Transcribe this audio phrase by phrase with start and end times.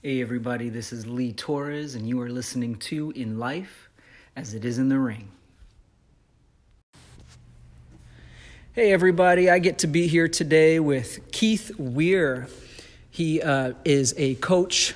[0.00, 3.88] Hey, everybody, this is Lee Torres, and you are listening to In Life
[4.36, 5.28] as It Is in the Ring.
[8.74, 12.46] Hey, everybody, I get to be here today with Keith Weir.
[13.10, 14.94] He uh, is a coach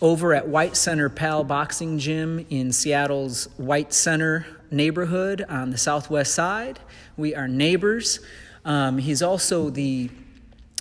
[0.00, 6.32] over at White Center Pal Boxing Gym in Seattle's White Center neighborhood on the southwest
[6.32, 6.78] side.
[7.16, 8.20] We are neighbors.
[8.64, 10.08] Um, he's also the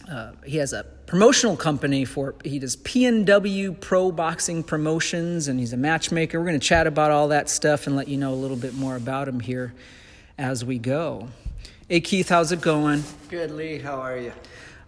[0.10, 5.74] uh, he has a promotional company for he does PNW Pro Boxing Promotions and he's
[5.74, 6.40] a matchmaker.
[6.40, 8.74] We're going to chat about all that stuff and let you know a little bit
[8.74, 9.74] more about him here
[10.38, 11.30] as we go.
[11.90, 13.04] Hey Keith, how's it going?
[13.30, 13.80] Good, Lee.
[13.80, 14.34] How are you?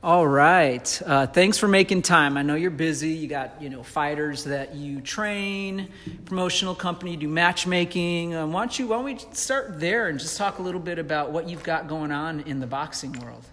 [0.04, 1.02] All right.
[1.04, 2.38] Uh, thanks for making time.
[2.38, 3.10] I know you're busy.
[3.10, 5.90] You got you know fighters that you train,
[6.26, 8.36] promotional company, do matchmaking.
[8.36, 11.00] Um, why don't you why don't we start there and just talk a little bit
[11.00, 13.44] about what you've got going on in the boxing world?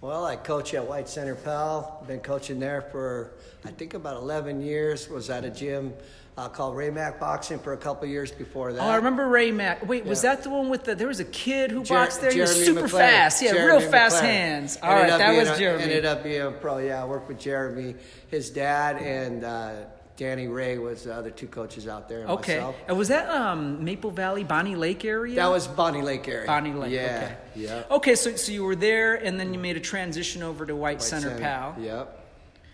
[0.00, 2.02] Well, I coach at White Center Pal.
[2.08, 3.32] Been coaching there for
[3.64, 5.08] I think about 11 years.
[5.10, 5.92] Was at a gym
[6.38, 8.80] uh, called Raymac Boxing for a couple years before that.
[8.82, 9.86] Oh, I remember Ray Mack.
[9.86, 10.94] Wait, was that the one with the?
[10.94, 12.32] There was a kid who Jer- boxed there.
[12.32, 12.90] He was super McCleary.
[12.90, 13.42] fast.
[13.42, 14.20] Yeah, Jeremy real fast McCleary.
[14.22, 14.78] hands.
[14.82, 15.82] All Ended right, that was a- Jeremy.
[15.82, 16.78] Ended up being a pro.
[16.78, 17.94] Yeah, I worked with Jeremy.
[18.28, 19.72] His dad and uh,
[20.16, 22.20] Danny Ray was the other two coaches out there.
[22.20, 22.76] and okay, myself.
[22.88, 25.36] and was that um, Maple Valley, Bonney Lake area?
[25.36, 26.46] That was Bonney Lake area.
[26.46, 26.92] Bonney Lake.
[26.92, 27.36] Yeah.
[27.56, 27.62] Okay.
[27.62, 27.82] Yeah.
[27.90, 30.98] Okay, so so you were there, and then you made a transition over to White,
[30.98, 31.76] White Center, Pal.
[31.80, 32.20] Yep.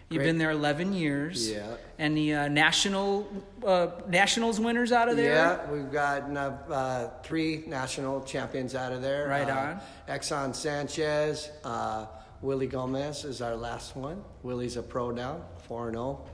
[0.08, 0.26] You've Great.
[0.26, 1.50] been there 11 years.
[1.50, 1.66] Yeah.
[1.98, 3.26] Any uh, national
[3.66, 5.34] uh, nationals winners out of there?
[5.34, 9.26] Yeah, we've got uh, three national champions out of there.
[9.26, 9.80] Right uh, on.
[10.08, 12.06] Exxon Sanchez, uh,
[12.40, 14.22] Willie Gomez is our last one.
[14.44, 16.24] Willie's a pro now, 4 0.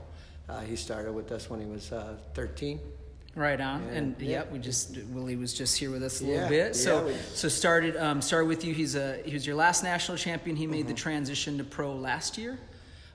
[0.49, 2.79] Uh, he started with us when he was uh, 13.
[3.35, 4.43] Right on, And, and yeah.
[4.43, 6.75] yeah, we just Willie was just here with us a Yeah, little bit.
[6.75, 8.75] So yeah, we- so started um, started with you.
[8.75, 10.55] He's a he was your last national champion.
[10.55, 12.59] He made the transition to pro last year,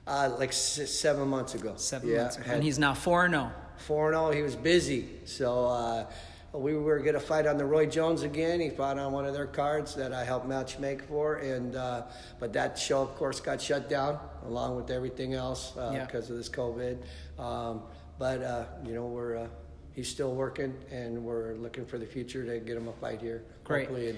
[0.05, 1.75] Uh, like seven months ago.
[1.77, 3.39] seven yeah, months ago, and he's now four and oh.
[3.39, 3.51] zero.
[3.87, 4.31] 4 and 0.
[4.31, 5.07] He was busy.
[5.23, 6.05] So uh,
[6.53, 8.59] we were going to fight on the Roy Jones again.
[8.59, 11.35] He fought on one of their cards that I helped match make for.
[11.35, 12.03] and uh,
[12.39, 16.05] But that show, of course, got shut down along with everything else uh, Yeah.
[16.05, 16.97] because of this COVID.
[17.37, 17.83] Um,
[18.17, 19.37] but, uh, you know, we're.
[19.37, 19.47] Uh,
[19.93, 23.43] He's still working, and we're looking for the future to get him a fight here.
[23.65, 23.89] Great.
[23.89, 24.17] And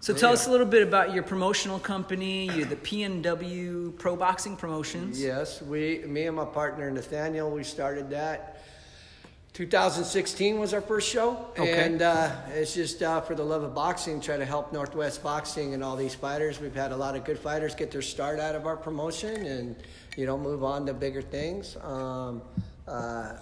[0.00, 2.46] So tell you us a little bit about your promotional company.
[2.46, 5.22] You're the PNW Pro Boxing Promotions.
[5.22, 8.64] Yes, we, me and my partner Nathaniel, we started that.
[9.54, 11.84] 2016 was our first show, Okay.
[11.84, 15.74] and uh, it's just uh, for the love of boxing, try to help Northwest Boxing
[15.74, 16.58] and all these fighters.
[16.58, 19.76] We've had a lot of good fighters get their start out of our promotion, and
[20.16, 21.76] you know move on to bigger things.
[21.82, 22.40] Um,
[22.88, 23.34] uh,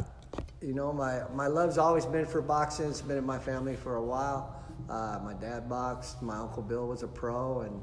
[0.60, 2.90] you know, my my love's always been for boxing.
[2.90, 4.56] It's been in my family for a while.
[4.88, 6.20] Uh, my dad boxed.
[6.22, 7.80] My uncle Bill was a pro, and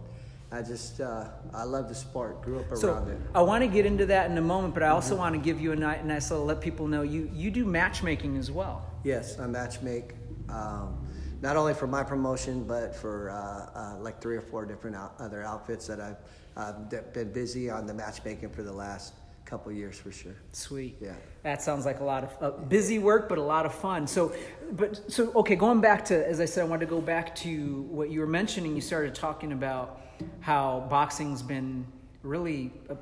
[0.51, 2.41] I just uh, I love the sport.
[2.41, 3.17] Grew up around So it.
[3.35, 5.59] I want to get into that in a moment, but I also want to give
[5.59, 8.85] you a nice little let people know you you do matchmaking as well.
[9.03, 10.13] Yes, I match make,
[10.49, 11.05] um,
[11.41, 15.15] not only for my promotion, but for uh, uh, like three or four different out-
[15.19, 16.17] other outfits that I've
[16.55, 19.13] uh, d- been busy on the matchmaking for the last
[19.45, 20.35] couple years for sure.
[20.53, 20.97] Sweet.
[21.01, 21.13] Yeah.
[21.43, 24.07] That sounds like a lot of uh, busy work, but a lot of fun.
[24.07, 24.33] So,
[24.71, 27.81] but so okay, going back to as I said, I wanted to go back to
[27.89, 28.75] what you were mentioning.
[28.75, 30.01] You started talking about
[30.39, 31.85] how boxing's been
[32.23, 32.95] really uh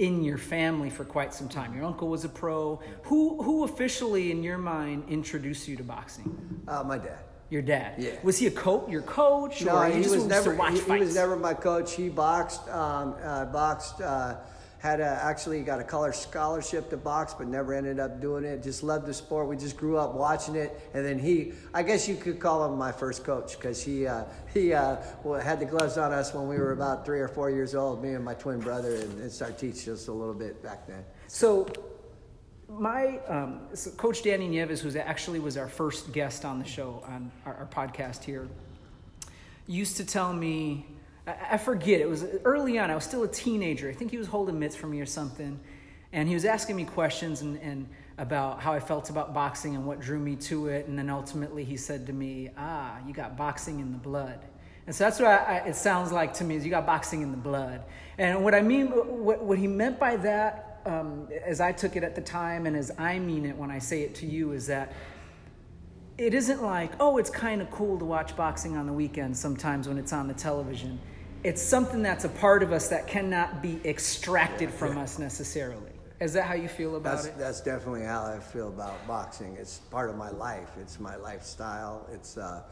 [0.00, 1.74] in your family for quite some time.
[1.74, 2.80] Your uncle was a pro.
[3.02, 6.62] Who who officially, in your mind, introduced you to boxing?
[6.66, 7.18] Uh, my dad.
[7.50, 7.94] Your dad.
[7.98, 8.12] Yeah.
[8.22, 8.88] Was he a coach?
[8.88, 9.62] Your coach?
[9.62, 10.54] No, he was never.
[10.70, 11.94] He, he was never my coach.
[11.94, 12.66] He boxed.
[12.68, 14.00] Um, uh, boxed.
[14.00, 14.36] Uh,
[14.80, 18.62] had a, actually got a college scholarship to box, but never ended up doing it.
[18.62, 19.46] Just loved the sport.
[19.46, 21.52] We just grew up watching it, and then he.
[21.74, 24.24] I guess you could call him my first coach because he uh,
[24.54, 24.96] he uh,
[25.42, 28.02] had the gloves on us when we were about three or four years old.
[28.02, 31.04] Me and my twin brother, and, and started teaching us a little bit back then.
[31.28, 31.68] So,
[32.66, 37.04] my um, so coach Danny Nieves, who actually was our first guest on the show
[37.06, 38.48] on our, our podcast here,
[39.66, 40.86] used to tell me.
[41.52, 42.00] I, forget.
[42.00, 42.90] It was early on.
[42.90, 43.88] I was still a teenager.
[43.88, 45.58] I think he was holding mitts for me or something,
[46.12, 47.88] and he was asking me questions and, and
[48.18, 50.86] about how I felt about boxing and what drew me to it.
[50.86, 54.40] And then ultimately, he said to me, "Ah, you got boxing in the blood."
[54.86, 57.22] And so that's what I, I, it sounds like to me is you got boxing
[57.22, 57.82] in the blood.
[58.18, 62.02] And what I mean, what, what he meant by that, um, as I took it
[62.02, 64.66] at the time and as I mean it when I say it to you, is
[64.66, 64.92] that
[66.18, 69.88] it isn't like, oh, it's kind of cool to watch boxing on the weekend sometimes
[69.88, 70.98] when it's on the television.
[71.42, 75.92] It's something that's a part of us that cannot be extracted from us necessarily.
[76.20, 77.38] Is that how you feel about That's it?
[77.38, 79.56] that's definitely how I feel about boxing.
[79.58, 80.68] It's part of my life.
[80.78, 82.06] It's my lifestyle.
[82.12, 82.62] It's uh,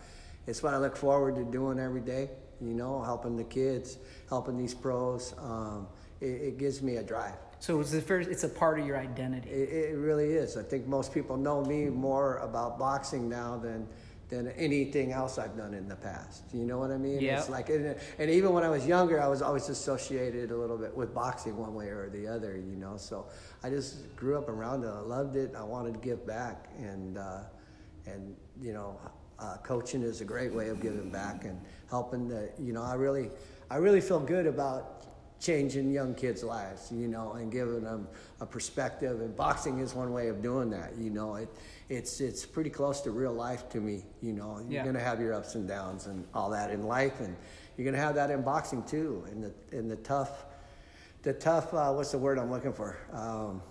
[0.46, 2.28] it's what I look forward to doing every day.
[2.60, 3.96] You know, helping the kids,
[4.28, 5.34] helping these pros.
[5.38, 5.86] Um,
[6.20, 7.36] it, it gives me a drive.
[7.60, 9.48] So it's a, first, it's a part of your identity.
[9.48, 10.56] It, it really is.
[10.56, 13.88] I think most people know me more about boxing now than
[14.28, 16.44] than anything else I've done in the past.
[16.52, 17.20] You know what I mean?
[17.20, 17.38] Yeah.
[17.38, 20.76] It's like, and, and even when I was younger, I was always associated a little
[20.76, 22.56] bit with boxing one way or the other.
[22.56, 23.26] You know, so
[23.62, 24.88] I just grew up around it.
[24.88, 25.54] I loved it.
[25.56, 27.44] I wanted to give back, and uh,
[28.06, 28.98] and you know,
[29.38, 32.28] uh, coaching is a great way of giving back and helping.
[32.28, 33.30] The, you know, I really,
[33.70, 35.06] I really feel good about
[35.40, 38.08] changing young kids' lives, you know, and giving them
[38.40, 39.20] a perspective.
[39.20, 40.96] And boxing is one way of doing that.
[40.98, 41.48] You know, it
[41.88, 44.04] it's it's pretty close to real life to me.
[44.20, 44.84] You know, you're Yeah.
[44.84, 47.36] gonna have your ups and downs and all that in life, and
[47.76, 49.24] you're gonna have that in boxing too.
[49.30, 50.44] And the in the tough,
[51.22, 51.72] the tough.
[51.72, 52.96] Uh, what's the word I'm looking for?
[53.12, 53.62] Um,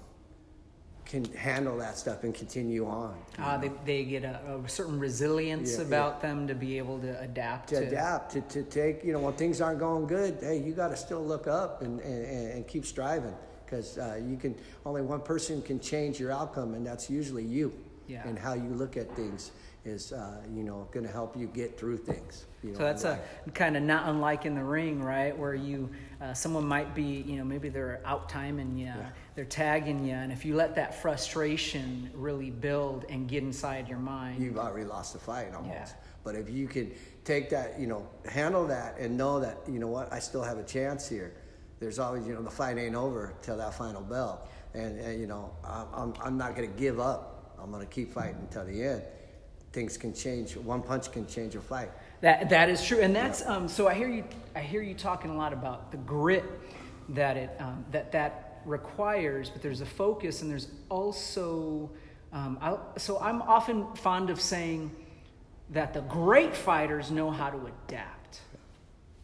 [1.08, 3.16] can handle that stuff and continue on.
[3.40, 7.20] Uh, they, they get a, a certain resilience Yeah, about them to be able to
[7.22, 10.74] adapt to adapt, to, to take, you know, when things aren't going good, hey, you
[10.74, 13.34] got to still look up and, and, and keep striving
[13.66, 14.56] because uh, you can,
[14.86, 17.74] only one person can change your outcome, and that's usually you.
[18.08, 18.26] Yeah.
[18.26, 19.52] And how you look at things
[19.84, 22.46] is, uh, you know, going to help you get through things.
[22.64, 23.20] You know, So that's a
[23.54, 25.38] kind of not unlike in the ring, right?
[25.38, 25.90] Where you,
[26.22, 28.94] uh, someone might be, you know, maybe they're out timing you,
[29.38, 34.00] they're tagging you, and if you let that frustration really build and get inside your
[34.00, 35.76] mind, You've already lost the fight almost.
[35.76, 35.88] Yeah.
[36.24, 39.90] But if you could take that, you know, handle that and know that, you know
[39.90, 41.36] what, I still have a chance here.
[41.80, 44.50] There's always, you know, the fight ain't over till that final bell.
[44.74, 47.54] And, and you know, I'm, I'm, I'm not going to give up.
[47.62, 49.04] I'm going to keep fighting until the end.
[49.72, 50.58] Things can change.
[50.58, 51.92] One punch can change a fight.
[52.22, 53.88] That that is true, and that's um, so.
[53.88, 54.24] I hear you.
[54.56, 56.44] I hear you talking a lot about the grit
[57.10, 61.90] that it um, that that requires, but there's a focus, and there's also.
[62.34, 64.92] Um, I, so I'm often fond of saying
[65.70, 68.42] that the great fighters know how to adapt,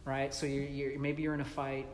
[0.04, 0.32] right?
[0.34, 1.86] So you're, you're maybe you're in a fight,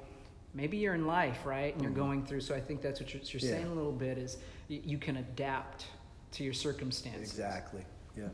[0.55, 2.41] maybe you're in life, right, and you're going through.
[2.43, 3.47] So I think that's what you're, you're Mm-hmm.
[3.49, 3.53] Yeah.
[3.55, 4.39] saying a little bit is
[4.69, 5.87] you, you can adapt
[6.33, 7.23] to your circumstances.
[7.23, 7.85] Exactly.
[8.17, 8.29] Yeah.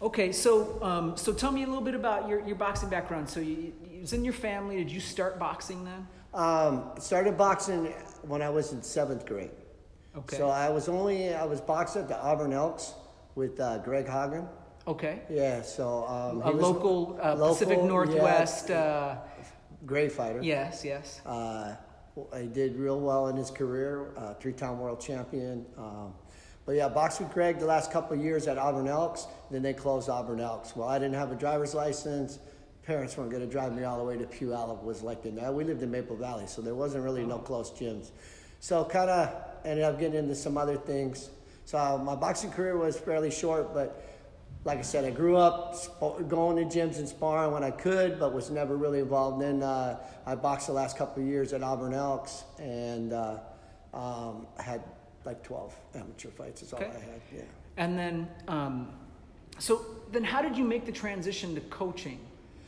[0.00, 3.28] Okay, so um, so tell me a little bit about your, your boxing background.
[3.28, 4.76] So you, it was in your family.
[4.76, 6.08] Did you start boxing then?
[6.34, 7.86] Um, started boxing
[8.22, 9.50] when I was in seventh grade.
[10.16, 10.36] Okay.
[10.36, 12.94] So I was only, I was boxing at the Auburn Elks
[13.34, 14.48] with uh, Greg Haugen.
[14.86, 15.20] Okay.
[15.30, 18.68] Yeah, so um, A local, uh, Pacific Northwest.
[18.70, 19.18] yeah, Uh,
[19.86, 20.40] great fighter.
[20.42, 21.20] yes, yes.
[21.24, 21.74] Uh,
[22.38, 25.64] he did real well in his career, uh, three-time world champion.
[25.78, 26.12] Um,
[26.66, 29.26] but yeah, boxed with Greg the last couple of years at Auburn Elks.
[29.50, 30.76] Then they closed Auburn Elks.
[30.76, 32.38] Well, I didn't have a driver's license.
[32.86, 34.82] Parents weren't going to drive me all the way to Puyallup.
[34.82, 38.10] Was like the we lived in Maple Valley, so there wasn't really no close gyms.
[38.58, 39.34] So kind of
[39.64, 41.30] ended up getting into some other things.
[41.64, 44.02] So my boxing career was fairly short, but
[44.64, 48.18] like I said, I grew up sp- going to gyms and sparring when I could,
[48.18, 49.40] but was never really involved.
[49.42, 53.38] Then uh, I boxed the last couple of years at Auburn Elks and uh,
[53.94, 54.82] um, had
[55.24, 56.90] like 12 amateur fights is all Okay.
[56.90, 57.20] I had.
[57.34, 57.42] Yeah.
[57.76, 58.92] And then, um,
[59.58, 62.20] so then, how did you make the transition to coaching?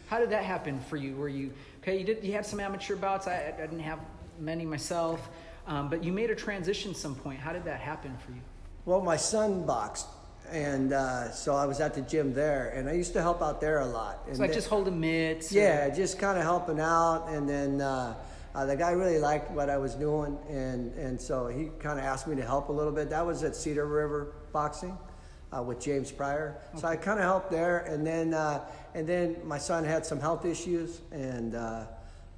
[0.06, 1.16] How did that happen for you?
[1.16, 1.98] Were you okay?
[1.98, 2.24] You did.
[2.24, 3.26] You had some amateur bouts.
[3.26, 4.00] I, I didn't have
[4.38, 5.28] many myself,
[5.66, 7.40] um, but you made a transition some point.
[7.40, 8.40] How did that happen for you?
[8.84, 10.06] Well, my son boxed,
[10.50, 13.60] and uh, so I was at the gym there, and I used to help out
[13.60, 14.20] there a lot.
[14.26, 15.52] And So like then- just holding mitts.
[15.52, 18.14] or- Yeah, just kind of helping out, and then uh,
[18.54, 22.04] uh, the guy really liked what I was doing, and and so he kind of
[22.04, 23.08] asked me to help a little bit.
[23.08, 24.98] That was at Cedar River Boxing
[25.56, 28.60] uh, with James Pryor, so I kind of helped there, and then uh,
[28.94, 31.86] and then my son had some health issues, and uh,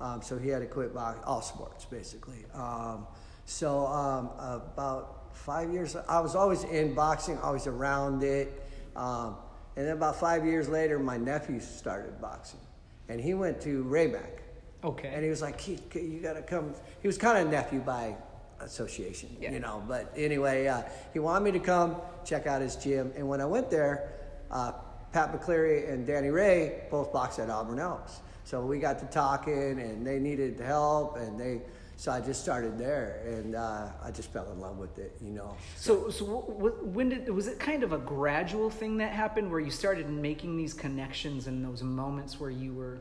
[0.00, 2.44] um, so he had to quit box, all sports basically.
[2.54, 3.06] Um,
[3.44, 8.62] so um, about five years, I was always in boxing, always around it.
[8.96, 9.36] Um,
[9.76, 12.60] and then about five years later, my nephew started boxing.
[13.08, 14.40] And he went to Raymac.
[14.82, 15.10] Okay.
[15.12, 16.74] And he was like, Keith, you got to come.
[17.00, 18.16] He was kind of nephew by
[18.60, 19.52] association, Yeah.
[19.52, 19.82] you know.
[19.86, 20.82] But anyway, uh,
[21.12, 23.12] he wanted me to come check out his gym.
[23.16, 24.12] And when I went there,
[24.50, 24.72] uh,
[25.16, 28.20] Pat McCleary and Danny Ray both boxed at Auburn Elks.
[28.44, 31.62] So we got to talking, and they needed help, and they.
[31.96, 35.30] So I just started there, and uh, I just fell in love with it, you
[35.30, 35.56] know.
[35.76, 39.58] So, so w- when did was it kind of a gradual thing that happened where
[39.58, 42.98] you started making these connections and those moments where you were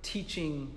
[0.00, 0.72] teaching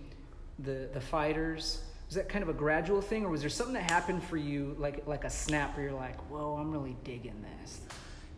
[0.60, 1.82] the the fighters?
[2.08, 4.76] Was that kind of a gradual thing, or was there something that happened for you,
[4.78, 7.80] like like a snap, where you're like, "Whoa, I'm really digging this."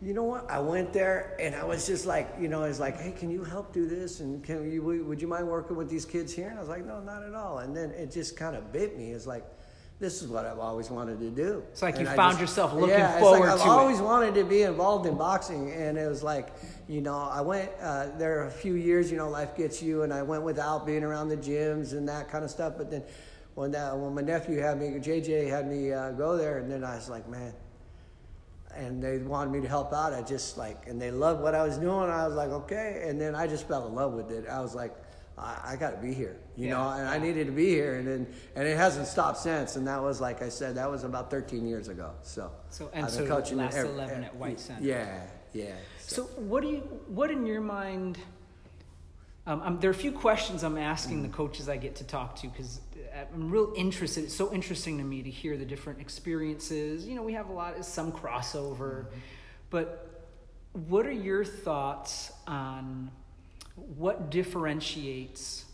[0.02, 0.50] You know what?
[0.50, 3.42] I went there and I was just like, you know, it's like, hey, can you
[3.42, 4.20] help do this?
[4.20, 6.48] And can you, would you mind working with these kids here?
[6.48, 7.60] And I was like, no, not at all.
[7.60, 9.12] And then it just kind of bit me.
[9.12, 9.44] It's like,
[9.98, 11.62] this is what I've always wanted to do.
[11.72, 13.98] It's like And you I found yourself looking yeah, forward it's like to I've always
[13.98, 15.72] wanted to be involved in boxing.
[15.72, 16.52] And it was like,
[16.86, 20.02] you know, I went uh, there a few years, you know, life gets you.
[20.02, 22.74] And I went without being around the gyms and that kind of stuff.
[22.76, 23.02] But then
[23.54, 26.84] when that when my nephew had me, JJ had me uh, go there, and then
[26.84, 27.54] I was like, man.
[28.76, 30.12] And they wanted me to help out.
[30.12, 32.10] I just like, and they loved what I was doing.
[32.10, 33.04] I was like, okay.
[33.08, 34.46] And then I just fell in love with it.
[34.48, 34.94] I was like,
[35.38, 36.74] I, I got to be here, you Yeah.
[36.78, 36.88] know.
[36.90, 39.76] And I needed to be here, and then and it hasn't stopped since.
[39.76, 42.12] And that was like I said, that was about 13 years ago.
[42.22, 44.82] So So- and I've so been coaching last every- 11 at White Center.
[44.82, 45.20] Yeah,
[45.52, 45.72] yeah.
[45.98, 46.78] So, what do you,
[47.08, 48.18] what in your mind?
[49.46, 52.34] Um, um, there are a few questions I'm asking the coaches I get to talk
[52.36, 52.80] to because
[53.32, 54.24] I'm real interested.
[54.24, 57.06] It's so interesting to me to hear the different experiences.
[57.06, 59.06] You know, we have a lot, some crossover,
[59.70, 60.24] but
[60.88, 63.10] what are your thoughts on
[63.96, 65.64] what differentiates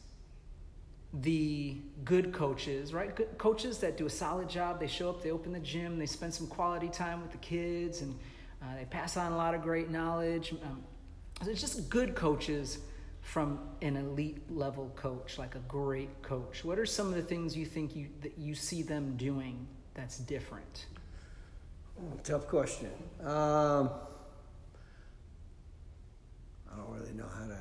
[1.15, 3.15] the good coaches, right?
[3.15, 4.81] Good coaches that do a solid job.
[4.81, 8.03] They show up, they open the gym, they spend some quality time with the kids,
[8.03, 8.19] and
[8.63, 10.55] uh, they pass on a lot of great knowledge.
[10.63, 10.83] Um,
[11.43, 12.79] it's just good coaches
[13.23, 16.65] from an elite level coach, like a great coach.
[16.65, 20.19] What are some of the things you think you that you see them doing that's
[20.19, 20.87] different?
[22.25, 22.91] Tough question.
[23.21, 23.91] Um,
[26.71, 27.55] I don't really know how to.
[27.55, 27.57] Uh,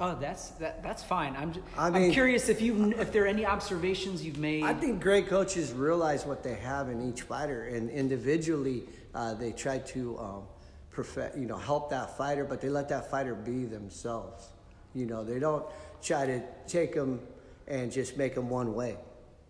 [0.00, 1.36] Oh, that's that, that's fine.
[1.36, 4.62] I'm just, I mean- am curious if you if there are any observations you've made.
[4.62, 9.52] I think great coaches realize what they have in each fighter, and individually uh, they
[9.52, 10.42] try to um,
[10.90, 14.48] perfect, you know, help that fighter, but they let that fighter be themselves.
[14.94, 15.64] You know, they don't
[16.02, 17.20] try to take them
[17.66, 18.96] and just make them one way.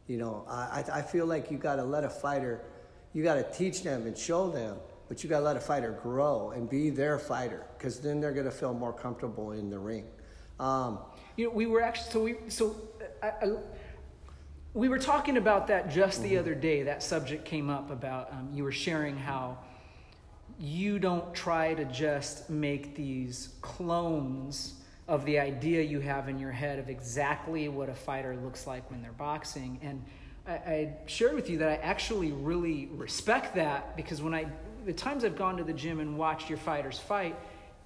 [0.06, 2.60] You know, I, I I feel like you got to let a fighter,
[3.12, 4.76] you got to teach them and show them,
[5.08, 8.32] but you got to let a fighter grow and be their fighter, because then they're
[8.32, 10.06] going to feel more comfortable in the ring.
[10.60, 10.98] Um,
[11.36, 12.76] You know, we were actually so we so
[13.22, 13.52] I, I,
[14.74, 16.82] we were talking about that just the other day.
[16.84, 19.58] That subject came up about um, you were sharing how
[20.58, 24.74] you don't try to just make these clones
[25.12, 28.90] of the idea you have in your head of exactly what a fighter looks like
[28.90, 29.78] when they're boxing.
[29.82, 30.02] And
[30.48, 34.46] I, I shared with you that I actually really respect that because when I
[34.86, 37.36] the times I've gone to the gym and watched your fighters fight,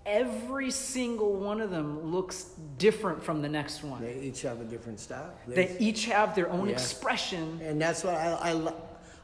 [0.06, 2.44] every single one of them looks
[2.78, 4.00] different from the next one.
[4.00, 5.34] they each have a different style.
[5.48, 6.74] They each have their own Yeah.
[6.74, 7.58] expression.
[7.60, 8.72] And that's what I, I,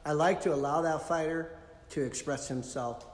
[0.05, 1.57] I like to allow that fighter
[1.91, 3.07] to express himself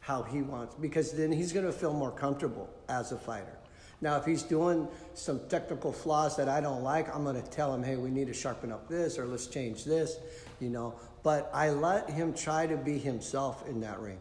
[0.00, 3.58] how he wants because then he's going to feel more comfortable as a fighter.
[4.02, 7.72] Now, if he's doing some technical flaws that I don't like, I'm going to tell
[7.72, 10.18] him, hey, we need to sharpen up this or let's change this,
[10.60, 10.96] you know.
[11.22, 14.18] But I let him try to be himself in that ring,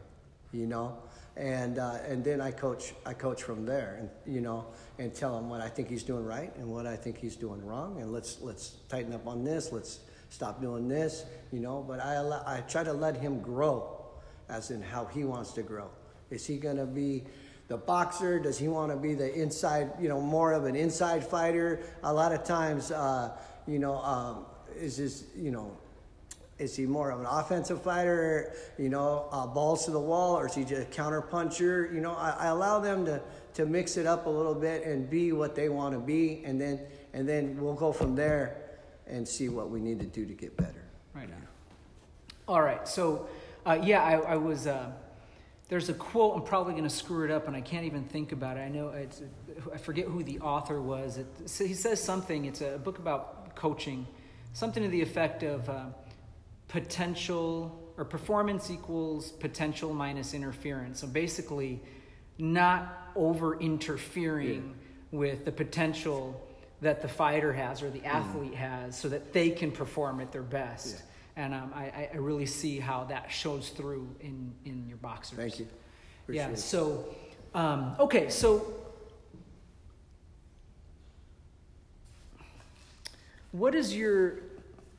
[0.54, 1.00] you know.
[1.36, 4.68] And, uh, and then I coach, I coach from there, and you know,
[5.00, 7.66] and tell him what I think he's doing right and what I think he's doing
[7.66, 9.72] wrong, and let's let's tighten up on this.
[9.72, 11.24] Let's stop doing this,
[11.54, 11.86] you know.
[11.88, 14.06] But I I try to let him grow,
[14.50, 15.90] as in how he wants to grow.
[16.30, 17.24] Is he gonna be
[17.72, 18.38] the boxer?
[18.38, 21.80] Does he want to be the inside, you know, more of an inside fighter?
[22.04, 23.32] A lot of times, uh,
[23.66, 24.46] you know, um,
[24.78, 25.78] is this, you know,
[26.60, 30.48] is he more of an offensive fighter, you know, uh, balls to the wall, or
[30.48, 31.90] is he just a counter puncher?
[31.94, 33.22] You know, I, I allow them to,
[33.54, 36.60] to mix it up a little bit and be what they want to be, and
[36.60, 36.78] then
[37.14, 38.58] and then we'll go from there
[39.08, 40.84] and see what we need to do to get better.
[41.16, 41.48] Right on.
[42.50, 42.86] All right.
[42.86, 43.28] So,
[43.66, 44.68] uh, yeah, I, I was.
[44.68, 44.92] Uh,
[45.72, 46.36] there's a quote.
[46.36, 48.60] I'm probably going to screw it up, and I can't even think about it.
[48.60, 49.22] I know it's.
[49.74, 51.18] I forget who the author was.
[51.18, 52.44] It, so he says something.
[52.44, 54.06] It's a book about coaching,
[54.52, 55.86] something to the effect of uh,
[56.68, 61.00] potential or performance equals potential minus interference.
[61.00, 61.80] So basically,
[62.38, 64.76] not over interfering
[65.12, 66.46] with the potential
[66.82, 70.44] that the fighter has or the athlete has so that they can perform at their
[70.44, 71.02] best.
[71.36, 75.38] And um, I, I- really see how that shows through in, in your boxers.
[75.38, 75.68] Thank you.
[76.24, 76.60] Appreciate yeah, it.
[76.60, 77.06] so,
[77.56, 78.74] um, okay, so
[83.52, 84.40] what is your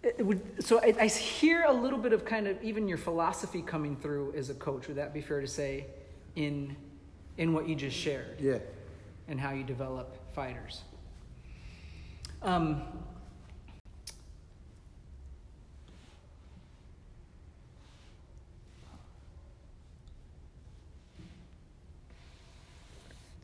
[0.03, 3.63] it would, so I, I hear a little bit of kind of even your philosophy
[3.63, 4.89] coming through as a coach.
[4.89, 5.87] Would that be fair to say,
[6.35, 6.75] in
[7.39, 8.41] in what you just shared?
[8.41, 8.59] Yeah.
[9.29, 10.83] and how you develop fighters.
[12.43, 12.83] Um,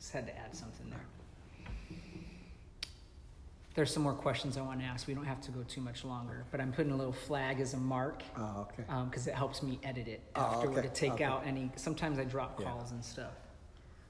[0.09, 1.05] just had to add something there.
[3.75, 5.07] There's some more questions I want to ask.
[5.07, 7.75] We don't have to go too much longer, but I'm putting a little flag as
[7.75, 8.83] a mark Oh, okay.
[9.05, 11.23] because it helps me edit it Oh, afterward okay, to take okay.
[11.25, 11.69] out any.
[11.75, 12.71] Sometimes I drop Yeah.
[12.71, 13.33] calls and stuff.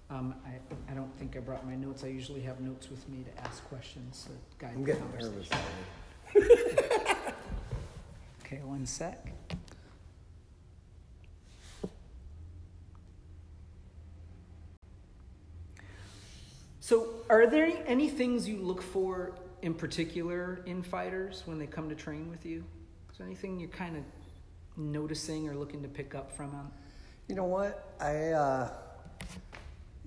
[0.10, 2.06] Um, I, I don't think I brought my notes.
[2.06, 4.32] I usually have notes with me to ask questions to
[4.66, 5.58] guide I'm the getting conversation.
[6.34, 6.76] nervous.
[8.46, 9.32] Okay, one sec.
[16.90, 21.88] So, are there any things you look for in particular in fighters when they come
[21.88, 22.64] to train with you?
[23.12, 24.02] Is there anything you're kind of
[24.76, 26.72] noticing or looking to pick up from them?
[27.28, 27.94] You know what?
[28.00, 28.72] I uh,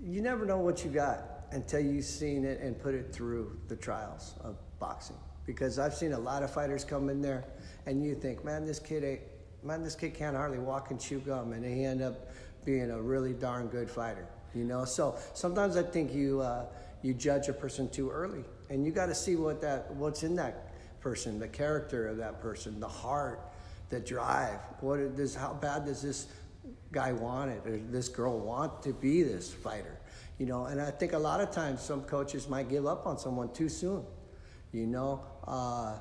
[0.03, 3.77] you never know what you got until you've seen it and put it through the
[3.77, 5.19] trials of boxing.
[5.47, 7.45] Because I've seen a lot of fighters come in there,
[7.87, 9.21] and you think, man, this kid ain't,
[9.63, 12.35] man, this kid can't hardly walk and chew gum, and he end up
[12.65, 14.27] being a really darn good fighter.
[14.55, 16.67] You know, so sometimes I think you uh,
[17.03, 20.37] you judge a person too early, and you got to see what that what's in
[20.37, 23.41] that person, the character of that person, the heart,
[23.89, 24.59] the drive.
[24.81, 26.27] What does how bad does this
[26.93, 29.99] guy want it, or this girl want to be this fighter?
[30.39, 33.19] You know, and I think a lot of times some coaches might give up on
[33.19, 34.05] someone too soon.
[34.73, 35.97] You know, uh,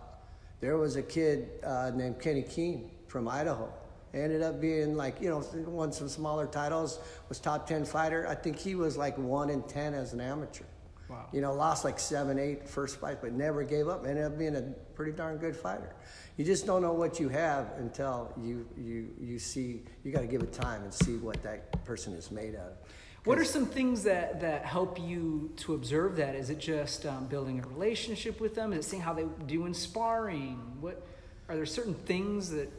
[0.60, 3.72] there was a kid uh, named Kenny Keene from Idaho
[4.14, 7.00] ended up being like, you know, won some smaller titles,
[7.30, 8.28] was top 10 fighter.
[8.28, 10.66] I think he was like 1 in 10 as an amateur.
[11.12, 11.28] Wow.
[11.34, 14.06] You know, lost like seven, eight first fight, but never gave up.
[14.06, 14.62] Ended up being a
[14.96, 15.94] pretty darn good fighter.
[16.38, 19.84] You just don't know what you have until you you you see.
[20.06, 22.78] You got to give it time and see what that person is made of.
[23.24, 26.34] What are some things that, that help you to observe that?
[26.34, 28.74] Is it just um, building a relationship with them?
[28.74, 30.60] Is it seeing how they do in sparring?
[30.80, 31.06] What
[31.52, 32.70] are there certain things that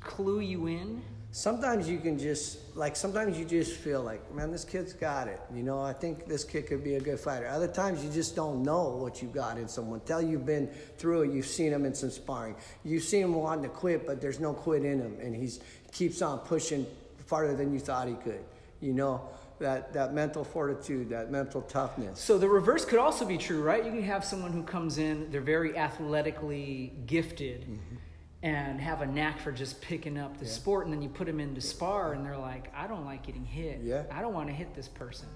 [0.00, 1.02] clue you in?
[1.30, 5.40] Sometimes you can just like sometimes you just feel like, man, this kid's got it.
[5.52, 7.46] You know, I think this kid could be a good fighter.
[7.48, 10.00] Other times you just don't know what you got in someone.
[10.00, 12.54] Tell you've been through it, you've seen him in some sparring.
[12.82, 15.60] You've seen him wanting to quit, but there's no quit in him, and he's
[15.92, 16.86] keeps on pushing
[17.26, 18.44] farther than you thought he could.
[18.80, 19.28] You know,
[19.58, 22.20] that, that mental fortitude, that mental toughness.
[22.20, 23.84] So the reverse could also be true, right?
[23.84, 27.62] You can have someone who comes in, they're very athletically gifted.
[27.62, 27.96] Mm-hmm
[28.44, 30.50] and have a knack for just picking up the yeah.
[30.50, 33.44] sport, and then you put them into spar, and they're like, I don't like getting
[33.44, 33.80] hit.
[33.82, 34.02] Yeah.
[34.12, 35.26] I don't want to hit this person.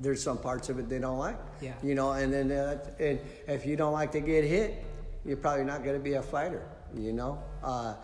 [0.00, 1.38] There's some parts of it they don't like.
[1.60, 1.74] Yeah.
[1.80, 4.84] You know, and then uh, and if you don't like to get hit,
[5.24, 6.66] you're probably not going to be a fighter.
[6.92, 7.94] You know, uh,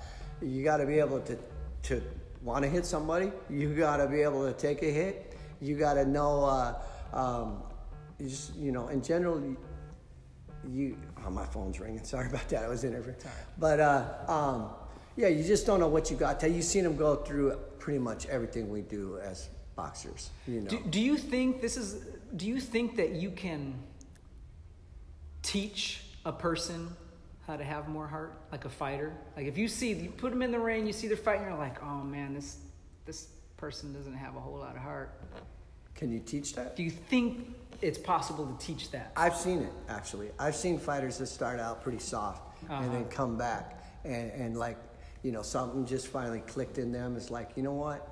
[0.41, 1.37] you got to be able to
[1.85, 2.03] to
[2.41, 3.33] want to hit somebody.
[3.51, 5.37] You got to be able to take a hit.
[5.61, 6.45] You got to know.
[6.45, 6.75] Uh,
[7.13, 7.63] um,
[8.21, 9.57] you just you know, in general,
[10.73, 12.05] you oh my phone's ringing.
[12.05, 12.65] Sorry about that.
[12.65, 13.19] I was in interviewing
[13.59, 14.71] but uh, um,
[15.17, 16.41] yeah you just don't know what you got.
[16.41, 20.71] Till you've seen them go through pretty much everything we do as boxers you know?
[20.71, 22.03] do, do you think this is
[22.35, 23.75] do you think that you can
[25.43, 26.89] teach a person
[27.47, 29.13] how to have more heart like a fighter?
[29.37, 31.57] Like if you see you put them in the ring you see they're fighting you're
[31.57, 32.59] like oh man this
[33.05, 35.19] this person doesn't have a whole lot of heart.
[35.95, 36.77] Can you teach that?
[36.77, 39.13] Do you think it's possible to teach that?
[39.17, 40.31] I've seen it actually.
[40.39, 42.83] I've seen fighters that start out pretty soft uh-huh.
[42.83, 44.79] and then come back and, and like,
[45.23, 47.17] you know, something just finally clicked in them.
[47.17, 48.09] It's like, you know what?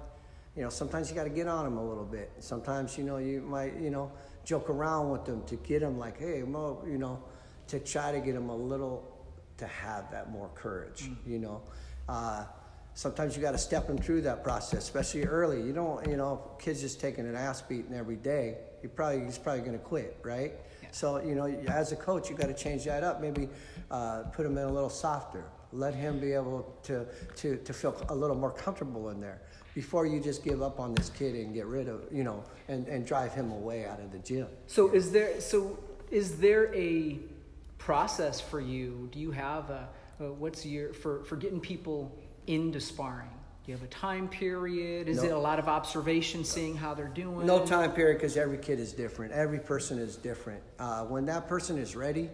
[0.57, 2.31] You know, sometimes you got to get on them a little bit.
[2.38, 4.12] Sometimes, you know, you might, you know,
[4.44, 7.22] joke around with them to get them like, hey, Mo, you know,
[7.68, 9.11] to try to get them a little
[9.57, 11.16] to have that more courage, mm.
[11.27, 11.62] you know.
[12.09, 12.44] Uh,
[12.94, 15.61] sometimes you got to step them through that process, especially early.
[15.62, 18.59] You don't, you know, kids just taking an ass beating every day.
[18.83, 20.52] You probably he's probably going to quit, right?
[20.83, 20.88] Yeah.
[20.92, 23.20] So you know, as a coach, you got to change that up.
[23.20, 23.48] Maybe
[23.90, 25.44] uh, put him in a little softer.
[25.72, 29.42] Let him be able to to to feel a little more comfortable in there
[29.74, 32.87] before you just give up on this kid and get rid of you know and
[32.87, 34.46] and drive him away out of the gym.
[34.66, 35.78] So is there so
[36.11, 37.18] is there a
[37.78, 39.09] process for you?
[39.11, 39.88] Do you have a,
[40.20, 43.30] a what's your for for getting people into sparring?
[43.64, 45.09] Do you have a time period?
[45.09, 45.24] Is no.
[45.24, 47.46] it a lot of observation, seeing how they're doing?
[47.46, 49.33] No time period because every kid is different.
[49.33, 50.62] Every person is different.
[50.78, 52.28] Uh, when that person is ready,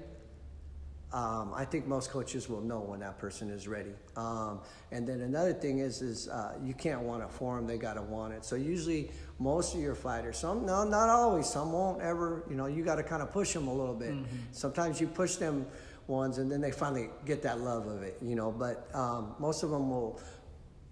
[1.13, 3.91] um, I think most coaches will know when that person is ready.
[4.17, 4.61] Um,
[4.93, 7.95] and then another thing is, is uh, you can't want it for them; they got
[7.95, 8.45] to want it.
[8.45, 12.45] So usually, most of your fighters, some no, not always, some won't ever.
[12.49, 14.13] You know, you got to kind of push them a little bit.
[14.13, 14.37] Mm-hmm.
[14.53, 15.67] Sometimes you push them
[16.11, 18.51] ones, and then they finally get that love of it, you know.
[18.51, 20.21] But um, most of them will,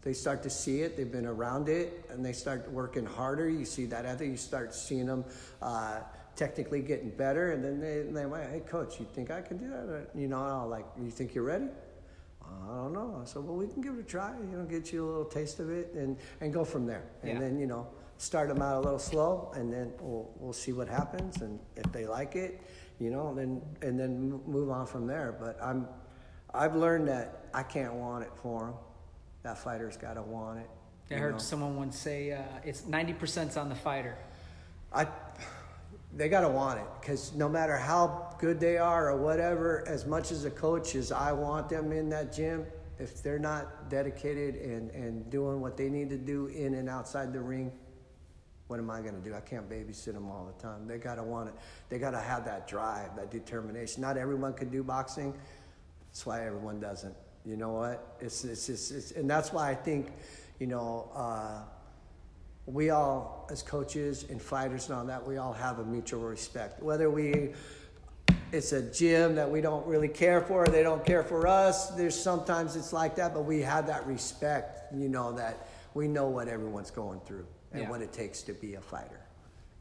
[0.00, 3.50] they start to see it, they've been around it, and they start working harder.
[3.50, 5.24] You see that ethic, you start seeing them
[5.60, 6.00] uh,
[6.36, 9.68] technically getting better, and then they, they might, hey, coach, you think I can do
[9.68, 10.08] that?
[10.14, 11.68] You know, like, you think you're ready?
[12.40, 13.20] I don't know.
[13.24, 15.58] So, well, we can give it a try, you know, get you a little taste
[15.60, 17.04] of it and, and go from there.
[17.22, 17.40] And yeah.
[17.40, 20.88] then, you know, start them out a little slow, and then we'll, we'll see what
[20.88, 21.42] happens.
[21.42, 22.62] And if they like it,
[22.98, 25.36] you know, and then and then move on from there.
[25.38, 25.86] But I'm,
[26.52, 28.74] I've learned that I can't want it for them.
[29.42, 30.70] That fighter's got to want it.
[31.10, 31.38] I heard know?
[31.38, 34.16] someone once say uh, it's ninety percent on the fighter.
[34.92, 35.06] I,
[36.16, 40.06] they got to want it because no matter how good they are or whatever, as
[40.06, 42.66] much as a coach as I want them in that gym,
[42.98, 47.32] if they're not dedicated and, and doing what they need to do in and outside
[47.32, 47.70] the ring,
[48.68, 49.34] What am I going to do?
[49.34, 50.86] I can't babysit them all the time.
[50.86, 51.54] They got to want it.
[51.88, 54.02] They got to have that drive, that determination.
[54.02, 55.34] Not everyone can do boxing.
[56.10, 57.14] That's why everyone doesn't.
[57.46, 58.16] You know what?
[58.20, 60.12] It's, it's, it's, it's and that's why I think,
[60.58, 61.62] you know, uh,
[62.66, 66.82] we all, as coaches and fighters and all that, we all have a mutual respect.
[66.82, 67.54] Whether we,
[68.52, 71.88] it's a gym that we don't really care for, they don't care for us.
[71.92, 76.26] There's sometimes it's like that, but we have that respect, you know, that we know
[76.26, 77.90] what everyone's going through and Yeah.
[77.90, 79.20] what it takes to be a fighter.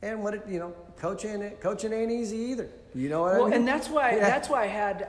[0.02, 2.70] And what it, you know, coaching, coaching ain't easy either.
[2.94, 3.54] You know what I Well, mean?
[3.60, 4.30] and that's why Yeah.
[4.30, 5.08] that's why I had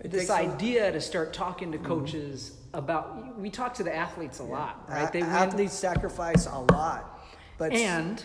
[0.00, 3.38] It this idea to start talking to coaches about.
[3.38, 5.10] We talk to the athletes a lot, right?
[5.12, 7.20] They athletes sacrifice a lot,
[7.56, 8.22] but and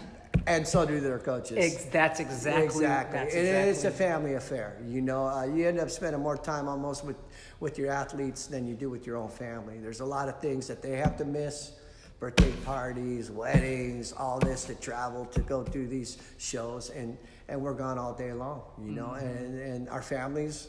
[0.47, 1.57] and so do their coaches.
[1.59, 3.19] ex- that's exactly exactly.
[3.19, 3.69] That's And exactly.
[3.71, 4.77] it's a family affair.
[4.85, 7.17] You know, uh, you end up spending more time almost with
[7.59, 9.77] with your athletes than you do with your own family.
[9.79, 11.73] There's a lot of things that they have to miss.
[12.21, 17.73] Birthday parties, weddings, all this to travel to go do these shows, and, and we're
[17.73, 19.07] gone all day long, you know.
[19.07, 19.25] Mm-hmm.
[19.25, 20.67] And, and our families,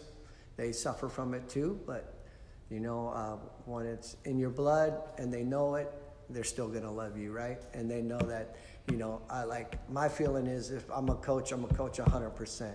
[0.56, 1.78] they suffer from it too.
[1.86, 2.14] But
[2.70, 3.36] you know, uh,
[3.66, 5.92] when it's in your blood and they know it,
[6.30, 7.58] they're still gonna love you, right?
[7.74, 8.56] And they know that,
[8.90, 12.72] you know, I like my feeling is if I'm a coach, I'm a coach 100%.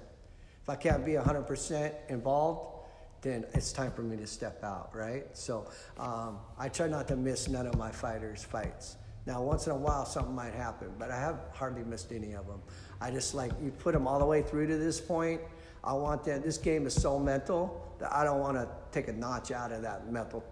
[0.62, 2.77] If I can't be 100% involved,
[3.22, 5.26] then it's time for me to step out, right?
[5.34, 8.98] So um, I try not to miss none of my fighters' fights.
[9.26, 12.48] Now, once in a while, something might happen, but I have hardly missed any of
[12.48, 12.62] them.
[13.02, 15.42] I just like you put them all the way through to this point.
[15.84, 16.42] I want them.
[16.42, 19.82] This game is so mental that I don't want to take a notch out of
[19.82, 20.44] that mental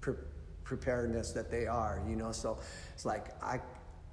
[0.00, 0.14] pre-
[0.64, 2.02] preparedness that they are.
[2.08, 2.58] You know, so
[2.94, 3.60] it's like I,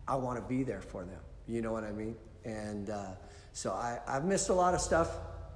[0.08, 1.20] I want to be there for them.
[1.48, 2.16] You know what I mean?
[2.44, 3.12] And uh,
[3.54, 5.10] so I, I've missed a lot of stuff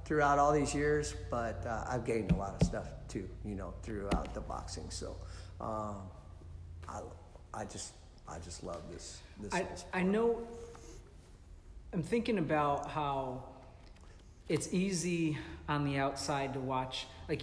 [0.06, 3.28] throughout all these years, but uh, I've gained a lot of stuff too.
[3.44, 4.88] You know, throughout the boxing.
[4.88, 5.16] So
[5.60, 5.96] um,
[6.88, 7.00] I,
[7.52, 7.92] I just,
[8.26, 9.20] I just love this.
[9.40, 9.52] This.
[9.52, 10.40] I, I know
[11.92, 13.42] I'm thinking about how
[14.48, 15.36] it's easy
[15.68, 17.42] on the outside to watch like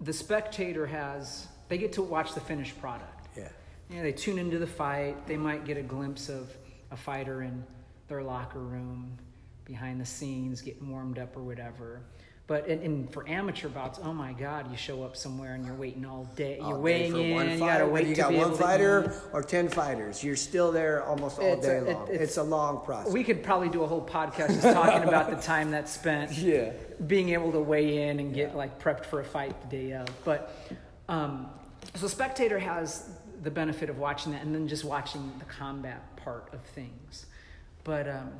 [0.00, 3.28] the spectator has they get to watch the finished product.
[3.36, 3.48] yeah.
[3.90, 5.26] Yeah, they tune into the fight.
[5.26, 6.50] They might get a glimpse of
[6.90, 7.64] a fighter in
[8.08, 9.18] their locker room,
[9.64, 12.00] behind the scenes, getting warmed up or whatever.
[12.46, 15.74] But and, and for amateur bouts, oh my God, you show up somewhere and you're
[15.74, 16.56] waiting all day.
[16.58, 16.78] You're all day
[17.10, 17.34] weighing in.
[17.34, 20.22] one you gotta wait you to got be one fighter or ten fighters.
[20.22, 22.02] You're still there almost all It's a- day it- long.
[22.08, 23.10] it's- it's, a long process.
[23.14, 26.72] We could probably do a whole podcast just talking about the time that's spent yeah.
[27.06, 28.56] being able to weigh in and get Yeah.
[28.56, 30.06] like prepped for a fight the day of.
[30.26, 30.54] But
[31.08, 31.48] um,
[31.94, 33.08] so spectator has
[33.42, 37.24] the benefit of watching that and then just watching the combat part of things.
[37.84, 38.32] But um,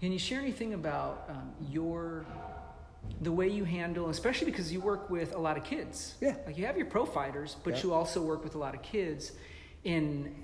[0.00, 2.24] can you share anything about um, your
[3.22, 6.14] the way you handle, especially because you work with a lot of kids?
[6.20, 6.36] Yeah.
[6.46, 7.82] Like you have your pro fighters, but Yeah.
[7.84, 9.32] you also work with a lot of kids
[9.84, 10.34] in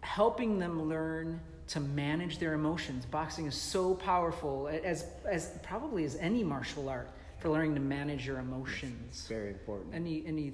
[0.00, 3.06] helping them learn to manage their emotions.
[3.06, 8.26] Boxing is so powerful as as probably as any martial art for learning to manage
[8.26, 9.26] your emotions.
[9.28, 9.94] Very important.
[9.94, 10.52] Any any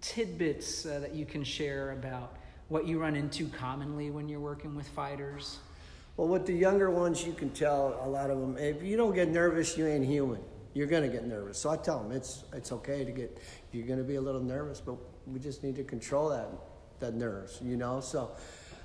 [0.00, 2.36] tidbits uh, that you can share about
[2.68, 5.58] what you run into commonly when you're working with fighters?
[6.16, 8.58] Well, with the younger ones, you can tell a lot of them.
[8.58, 10.40] If you don't get nervous, you ain't human.
[10.74, 11.58] You're gonna get nervous.
[11.58, 13.38] So I tell them it's it's okay to get.
[13.72, 14.96] You're gonna be a little nervous, but
[15.26, 16.48] we just need to control that
[17.00, 17.60] that nerves.
[17.62, 18.00] You know.
[18.00, 18.30] So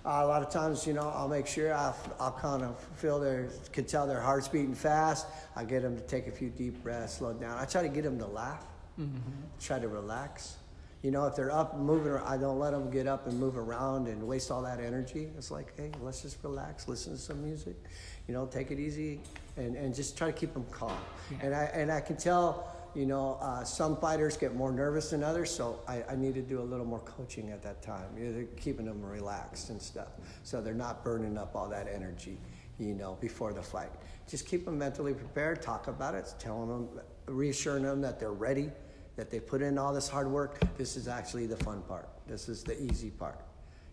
[0.06, 3.20] uh, a lot of times, you know, I'll make sure I'll, I'll kind of feel
[3.20, 5.28] their can tell their heart's beating fast.
[5.56, 7.58] I get them to take a few deep breaths, slow down.
[7.58, 8.66] I try to get them to laugh.
[9.60, 10.57] Try to relax.
[11.04, 14.08] You know, if they're up moving, I don't let them get up and move around
[14.08, 15.30] and waste all that energy.
[15.38, 17.76] It's like, hey, let's just relax, listen to some music,
[18.28, 19.22] you know, take it easy,
[19.58, 20.98] and, and just try to keep them calm.
[21.32, 21.38] Yeah.
[21.44, 25.24] And I and I can tell, you know, uh, some fighters get more nervous than
[25.24, 28.30] others, so I, I need to do a little more coaching at that time, you
[28.30, 30.10] know, keeping them relaxed and stuff,
[30.44, 32.40] so they're not burning up all that energy,
[32.80, 33.92] you know, before the fight.
[34.28, 36.90] Just keep them mentally prepared, talk about it, telling them,
[37.28, 38.72] reassuring them that they're ready
[39.18, 40.60] that they put in all this hard work.
[40.78, 42.08] This is actually the fun part.
[42.28, 43.42] This is the easy part.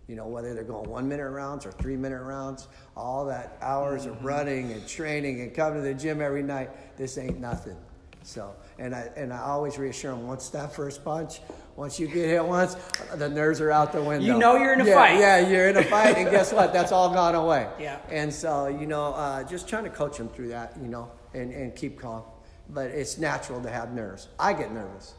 [0.07, 4.05] You know, whether they're going one minute rounds or three minute rounds, all that hours
[4.05, 7.77] of running and training and coming to the gym every night, this ain't nothing.
[8.23, 11.41] So, and I and I always reassure them once that first punch,
[11.77, 12.75] once you get hit once,
[13.17, 14.27] the nerves are out the window.
[14.27, 15.19] You know you're in a yeah, fight.
[15.19, 16.73] Yeah, you're in a fight, and guess what?
[16.73, 17.69] That's all gone away.
[17.79, 17.99] Yeah.
[18.11, 21.53] And so, you know, uh, just trying to coach them through that, you know, and,
[21.53, 22.23] and keep calm.
[22.69, 24.29] But it's natural to have nerves.
[24.39, 25.15] I get nervous.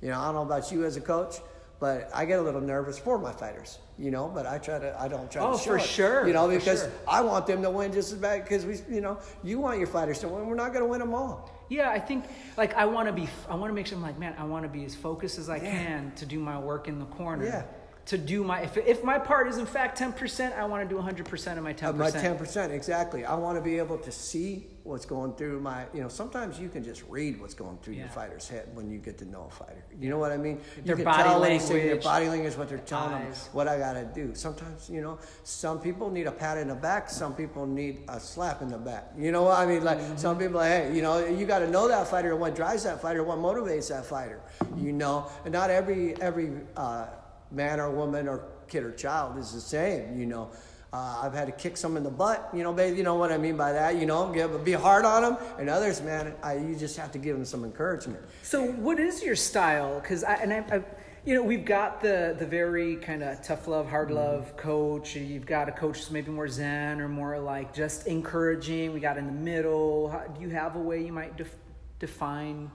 [0.00, 1.36] You know, I don't know about you as a coach,
[1.80, 5.00] but I get a little nervous for my fighters, you know, but I try to,
[5.00, 6.92] I don't try Oh, to for sure, You know, because sure.
[7.06, 9.86] I want them to win just as bad because we, you know, you want your
[9.88, 10.46] fighters to win.
[10.46, 11.50] We're not going to win them all.
[11.68, 12.24] Yeah, I think
[12.56, 13.28] like I want to be.
[13.48, 15.48] I want to make sure I'm like, man, I want to be as focused as
[15.50, 15.70] I Yeah.
[15.70, 17.44] can to do my work in the corner.
[17.44, 17.62] Yeah.
[18.08, 21.00] To do my if, if my part is in fact 10% i want to do
[21.00, 23.24] 100% of my 10% Of my ten percent, exactly.
[23.24, 25.84] I want to be able to see what's going through my.
[25.92, 28.98] You know, sometimes you can just read what's going through your fighter's head when you
[28.98, 29.84] get to know a fighter.
[30.00, 30.60] You know what I mean?
[30.84, 33.68] Their you can body tell say their language, body language, what they're telling them, what
[33.68, 34.34] I gotta do.
[34.34, 37.10] Sometimes, you know, some people need a pat in the back.
[37.10, 39.12] Some people need a slap in the back.
[39.18, 39.84] You know what I mean?
[39.84, 42.84] Like some people, like, hey, you know, you got to know that fighter, what drives
[42.84, 44.40] that fighter, what motivates that fighter.
[44.76, 47.06] You know, and not every every uh,
[47.50, 50.18] man or woman or kid or child is the same.
[50.18, 50.50] You know.
[50.90, 52.96] Uh, I've had to kick some in the butt, you know, babe.
[52.96, 53.96] You know what I mean by that.
[53.96, 57.18] You know, give, be hard on them, and others, man, I, you just have to
[57.18, 58.24] give them some encouragement.
[58.42, 60.00] So, what is your style?
[60.00, 60.82] Because I and I, I,
[61.26, 65.14] you know, we've got the the very kind of tough love, hard love coach.
[65.14, 68.94] You've got a coach that's maybe more zen or more like just encouraging.
[68.94, 70.08] We got in the middle.
[70.08, 71.54] How, do you have a way you might def,
[71.98, 72.70] define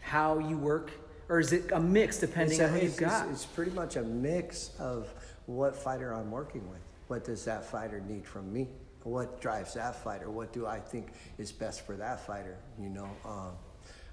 [0.00, 0.90] how you work,
[1.32, 3.22] or is it a mix depending a- on who you've got?
[3.22, 5.12] it's- it's pretty much a mix of
[5.46, 6.80] what fighter I'm working with.
[7.08, 8.68] What does that fighter need from me?
[9.04, 10.30] What drives that fighter?
[10.30, 12.58] What do I think is best for that fighter?
[12.78, 13.52] You know, um,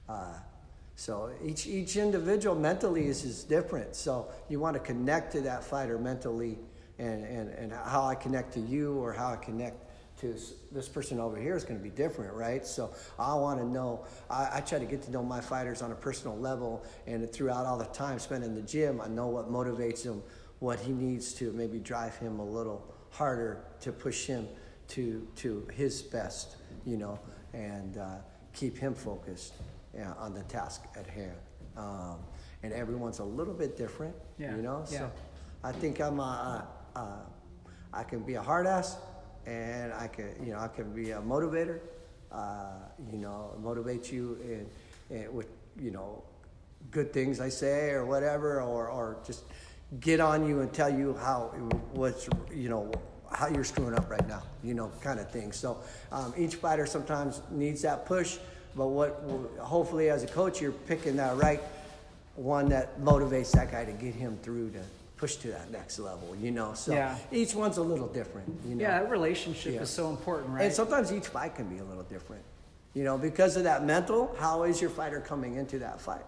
[0.07, 0.33] uh,
[0.95, 3.95] so each each individual mentally is is different.
[3.95, 6.57] So you want to connect to that fighter mentally,
[6.97, 9.85] and and and how I connect to you or how I connect
[10.19, 10.35] to
[10.71, 12.65] this person over here is going to be different, right?
[12.65, 14.05] So I want to know.
[14.29, 17.65] I, I try to get to know my fighters on a personal level, and throughout
[17.65, 20.21] all the time spent in the gym, I know what motivates him,
[20.59, 24.47] what he needs to maybe drive him a little harder to push him
[24.89, 27.19] to to his best, you know,
[27.53, 28.15] and uh,
[28.53, 29.53] keep him focused
[29.95, 31.37] yeah, on the task at hand.
[31.77, 32.17] Um,
[32.63, 34.83] and everyone's a little bit different, Yeah, you know.
[34.91, 34.97] yeah.
[34.99, 35.11] So
[35.63, 37.25] I think I'm a, a, a
[37.93, 38.97] I can be a hard ass,
[39.45, 41.79] and I can, you know, I can be a motivator.
[42.31, 42.73] Uh,
[43.11, 44.37] you know, motivate you
[45.09, 45.47] and, with,
[45.81, 46.21] you know,
[46.91, 49.45] good things I say or whatever, or, or just
[49.99, 51.47] get on you and tell you how
[51.93, 52.91] what's, you know,
[53.31, 55.51] how you're screwing up right now, you know, kind of thing.
[55.51, 55.79] So
[56.11, 58.37] um, each fighter sometimes needs that push,
[58.75, 59.23] but what
[59.59, 61.61] hopefully as a coach you're picking that right
[62.35, 64.81] one that motivates that guy to get him through to
[65.19, 66.73] push to that next level, you know.
[66.73, 67.17] So Yeah.
[67.31, 68.81] each one's a little different, you know.
[68.81, 69.81] yeah, that relationship Yeah.
[69.81, 70.63] is so important, right?
[70.63, 72.43] And sometimes each fight can be a little different,
[72.93, 74.33] you know, because of that mental.
[74.39, 76.23] How is your fighter coming into that fight?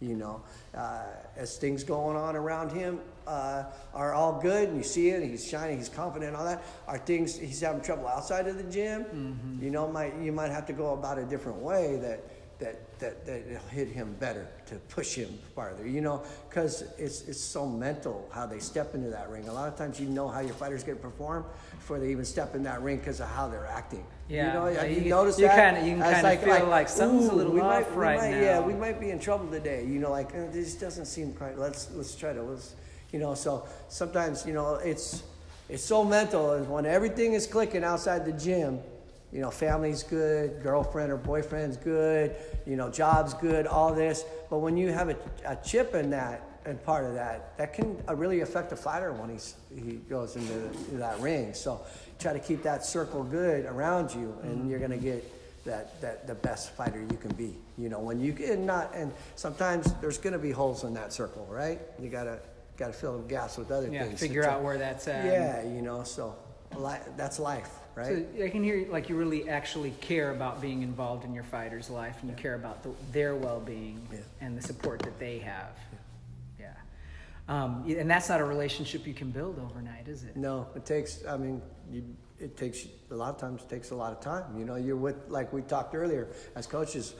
[0.00, 0.42] You know,
[0.74, 1.04] uh,
[1.36, 5.46] as things going on around him uh, are all good, and you see it, he's
[5.46, 6.62] shining, he's confident, all that.
[6.86, 9.04] Are things he's having trouble outside of the gym?
[9.04, 9.64] Mm-hmm.
[9.64, 12.20] You know, might you might have to go about a different way that
[12.58, 15.86] that that that it'll hit him better to push him farther.
[15.86, 19.48] You know, because it's it's so mental how they step into that ring.
[19.48, 21.44] A lot of times you know how your fighters going to perform
[21.78, 24.04] before they even step in that ring because of how they're acting.
[24.28, 24.48] Yeah.
[24.48, 25.74] you know, Yeah, you, you- notice you that.
[25.74, 28.42] kinda- you can It's kinda feel like something's a little we off might, right might-
[28.42, 29.84] Yeah, we might be in trouble today.
[29.84, 31.56] You know, like uh, this doesn't seem quite.
[31.58, 32.74] Let's let's try to let's
[33.12, 33.34] you know.
[33.34, 35.22] So sometimes you know it's
[35.68, 38.80] it's so mental is when everything is clicking outside the gym.
[39.32, 42.34] You know, family's good, girlfriend or boyfriend's good,
[42.66, 44.24] you know, job's good, all this.
[44.48, 48.02] But when you have a, a chip in that and part of that, that can
[48.08, 51.54] uh, really affect a fighter when he's he goes into, into that ring.
[51.54, 51.80] So
[52.18, 55.24] try to keep that circle good around you, and you're gonna get
[55.64, 57.54] that, that the best fighter you can be.
[57.76, 61.46] You know, when you get not, and sometimes there's gonna be holes in that circle,
[61.50, 61.80] right?
[62.00, 62.38] You gotta
[62.76, 64.20] gotta fill the gaps with other yeah, things.
[64.20, 65.24] figure It's out where that's at.
[65.24, 66.34] Yeah, you know, so
[66.76, 68.06] li- that's life, right?
[68.36, 71.90] So I can hear like you really actually care about being involved in your fighter's
[71.90, 74.18] life, and you care about the, their well-being Yeah.
[74.40, 75.76] and the support that they have.
[76.60, 76.72] Yeah,
[77.48, 80.36] um, and that's not a relationship you can build overnight, is it?
[80.36, 81.24] No, it takes.
[81.26, 82.04] I mean, you,
[82.38, 83.62] it takes a lot of times.
[83.62, 84.44] It takes a lot of time.
[84.58, 87.14] You know, you're with like we talked earlier as coaches.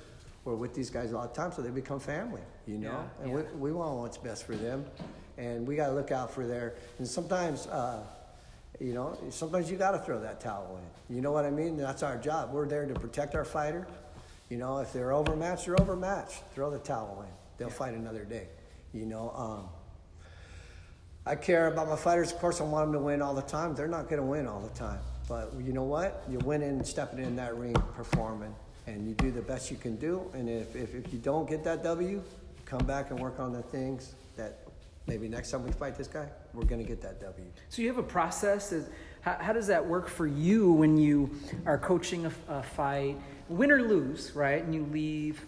[0.44, 2.42] We're with these guys a lot of time, so they become family.
[2.68, 3.36] You know, Yeah, and yeah.
[3.54, 4.84] We, we want what's best for them,
[5.38, 6.74] and we got to look out for their.
[6.98, 8.04] And sometimes, uh,
[8.80, 11.14] you know, sometimes you got to throw that towel in.
[11.14, 11.76] You know what I mean?
[11.76, 12.52] That's our job.
[12.52, 13.86] We're there to protect our fighter.
[14.50, 16.42] You know, if they're overmatched, they're overmatched.
[16.54, 17.34] Throw the towel in.
[17.58, 18.48] They'll fight another day.
[18.92, 19.30] You know.
[19.30, 19.68] Um,
[21.28, 22.30] I care about my fighters.
[22.30, 23.74] Of course, I want them to win all the time.
[23.74, 25.00] They're not going to win all the time.
[25.28, 26.22] But you know what?
[26.30, 28.54] You win in stepping in that ring, performing,
[28.86, 30.30] and you do the best you can do.
[30.34, 32.22] And if, if, if you don't get that W,
[32.64, 34.14] come back and work on the things
[35.06, 37.46] maybe next time we fight this guy, we're going to get that W.
[37.68, 38.72] So you have a process.
[38.72, 38.88] Is,
[39.20, 41.30] how, how does that work for you when you
[41.64, 43.16] are coaching a, a fight,
[43.48, 44.62] win or lose, right?
[44.62, 45.44] And you leave.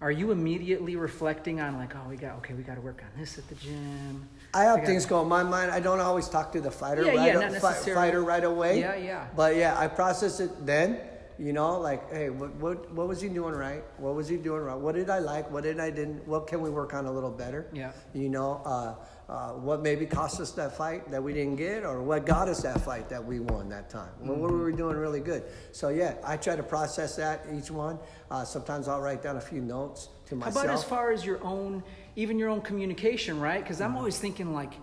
[0.00, 3.18] Are you immediately reflecting on like, oh, we got okay, we got to work on
[3.18, 4.28] this at the gym.
[4.52, 5.70] I have got- things go in my mind.
[5.70, 7.94] I don't always talk to the fighter Yeah, right, yeah, not necessarily.
[7.94, 8.80] fighter right away.
[8.80, 9.26] Yeah, yeah.
[9.34, 11.00] But yeah, I process it then,
[11.36, 13.82] You know, like, hey, what, what what was he doing right?
[13.98, 14.82] What was he doing wrong?
[14.82, 15.50] What did I like?
[15.50, 16.26] What did I didn't?
[16.28, 17.66] What can we work on a little better?
[17.72, 17.90] Yeah.
[18.12, 18.94] You know, uh,
[19.28, 22.62] uh, what maybe cost us that fight that we didn't get, or what got us
[22.62, 24.10] that fight that we won that time?
[24.20, 25.42] What, what were we doing really good?
[25.72, 27.98] So yeah, I try to process that each one.
[28.30, 30.54] Uh, sometimes I'll write down a few notes to myself.
[30.54, 31.82] How about as far as your own,
[32.14, 33.60] even your own communication, right?
[33.62, 33.90] Because Mm-hmm.
[33.90, 34.74] I'm always thinking like,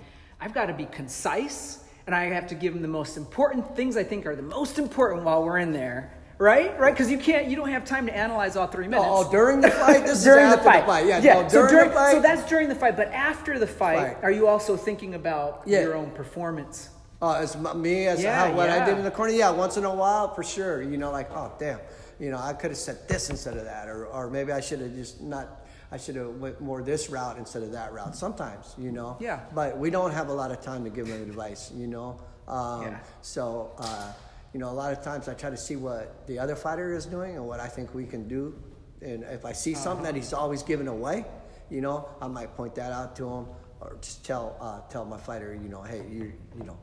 [0.41, 3.95] I've got to be concise, and I have to give them the most important things
[3.95, 6.77] I think are the most important while we're in there, right?
[6.79, 6.93] Right?
[6.93, 9.07] Because you can't, you don't have time to analyze all three minutes.
[9.09, 10.01] Oh, during the fight.
[10.03, 11.05] This is during is the after fight.
[11.05, 11.41] Yeah, yeah.
[11.41, 12.11] no, so, during during, the fight.
[12.13, 14.17] so that's during the fight, but after the fight, Right.
[14.23, 15.81] are you also thinking about Yeah.
[15.81, 16.89] your own performance?
[17.21, 19.85] Uh, as me as Yeah, how, what I did in the corner, yeah, once in
[19.85, 20.81] a while for sure.
[20.81, 21.79] You know, like oh damn,
[22.19, 24.79] you know, I could have said this instead of that, or or maybe I should
[24.81, 25.59] have just not.
[25.91, 28.15] I should have went more this route instead of that route.
[28.15, 29.17] Sometimes, you know.
[29.19, 29.41] Yeah.
[29.53, 32.17] But we don't have a lot of time to give them advice, you know.
[32.47, 32.97] Um, Yeah.
[33.21, 34.13] So, uh,
[34.53, 37.05] you know, a lot of times I try to see what the other fighter is
[37.05, 38.53] doing and what I think we can do.
[39.01, 41.25] And if I see something that he's always giving away,
[41.69, 43.45] you know, I might point that out to him
[43.79, 46.77] or just tell uh, tell my fighter, you know, hey, you you know,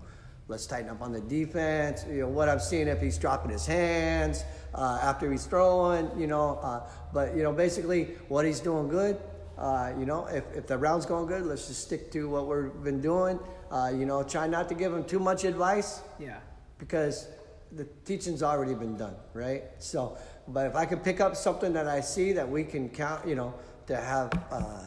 [0.49, 2.05] let's tighten up on the defense.
[2.09, 6.27] You know, what I'm seeing if he's dropping his hands uh, after he's throwing, you
[6.27, 6.59] know.
[6.63, 9.19] Uh, but you know, basically, what he's doing good.
[9.59, 12.83] Uh, you know, if, if the round's going good, let's just stick to what we've
[12.85, 13.39] been doing.
[13.71, 16.39] Uh, you know, try not to give him too much advice Yeah.
[16.79, 17.27] because
[17.73, 19.65] the teaching's already been done, right?
[19.79, 23.27] So, but if I can pick up something that I see that we can count,
[23.27, 23.55] you know,
[23.87, 24.81] to have uh,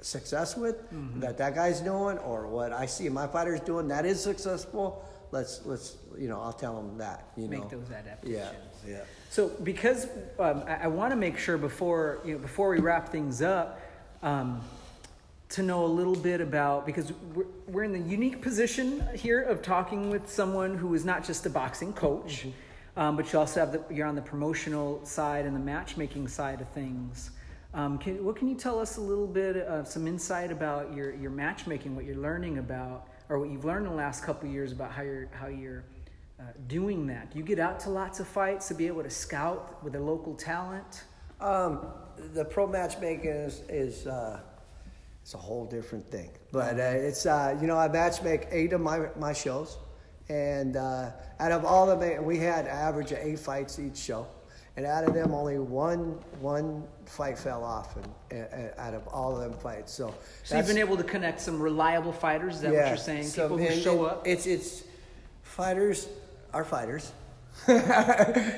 [0.00, 1.20] success with, Mm-hmm.
[1.20, 5.60] that that guy's doing, or what I see my fighters doing that is successful, let's
[5.64, 8.52] let's you know, I'll tell them that, you Make know, make those adaptations.
[8.86, 9.04] yeah, yeah.
[9.30, 10.06] So, because
[10.38, 13.80] um, I, I want to make sure before you know before we wrap things up,
[14.22, 14.60] um,
[15.54, 19.62] to know a little bit about because we're, we're in the unique position here of
[19.62, 22.48] talking with someone who is not just a boxing coach,
[22.96, 26.60] um, but you also have the you're on the promotional side and the matchmaking side
[26.60, 27.30] of things.
[27.72, 31.14] Um, can, what can you tell us a little bit of some insight about your,
[31.14, 34.72] your matchmaking, what you're learning about, or what you've learned in the last couple years
[34.72, 35.84] about how you're how you're
[36.40, 37.30] uh, doing that?
[37.30, 40.00] Do you get out to lots of fights to be able to scout with a
[40.00, 41.04] local talent?
[41.40, 41.86] Um,
[42.32, 44.40] the pro matchmaking is is uh,
[45.24, 46.28] it's a whole different thing.
[46.52, 49.78] But uh, it's uh, you know I match make eight of my my shows,
[50.28, 54.26] and uh, out of all of them, we had average of eight fights each show,
[54.76, 59.34] and out of them only one one fight fell off, and, and out of all
[59.34, 59.94] of them fights.
[59.94, 62.56] So So you've been able to connect some reliable fighters.
[62.56, 63.24] Is that what you're saying?
[63.24, 64.26] so- People who show up.
[64.26, 64.84] It's it's
[65.42, 66.06] fighters
[66.52, 67.12] are fighters.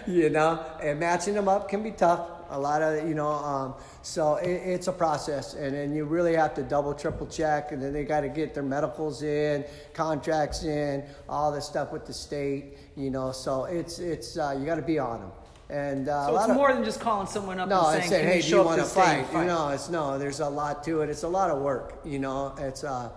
[0.09, 2.29] you know, and matching them up can be tough.
[2.51, 6.35] A lot of you know, um, so it, it's a process, and then you really
[6.35, 10.65] have to double, triple check, and then they got to get their medicals in, contracts
[10.65, 12.79] in, all this stuff with the state.
[12.97, 15.33] You know, so it's it's uh, you got to be on them.
[15.69, 17.99] And uh, a So lot it's of, more than just calling someone up no, and
[17.99, 19.19] saying, said, hey, you do you want to to the state fight?
[19.19, 20.19] and fight?" You know, it's no.
[20.19, 21.11] There's a lot to it.
[21.11, 22.01] It's a lot of work.
[22.05, 23.11] You know, it's uh,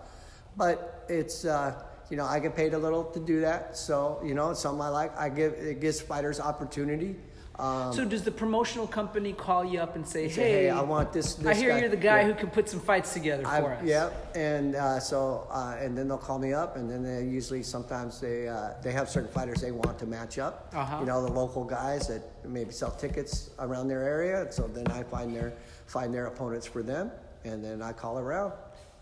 [0.57, 3.77] but it's uh, you know, I get paid a little to do that.
[3.77, 5.15] So you know, it's something I like.
[5.17, 7.15] I give it gives fighters opportunity.
[7.59, 10.81] Um, So does the promotional company call you up and say, say, "Hey, hey, I
[10.81, 11.35] want this.
[11.35, 12.27] this I hear guy." you're the guy Yeah.
[12.27, 15.97] who can put some fights together I, for us." yeah, and uh, so uh, and
[15.97, 19.29] then they'll call me up, and then they usually sometimes they uh, they have certain
[19.29, 20.71] fighters they want to match up.
[20.73, 20.99] Uh-huh.
[21.01, 24.47] You know, the local guys that maybe sell tickets around their area.
[24.51, 25.53] So then I find their
[25.85, 27.11] find their opponents for them,
[27.43, 28.53] and then I call around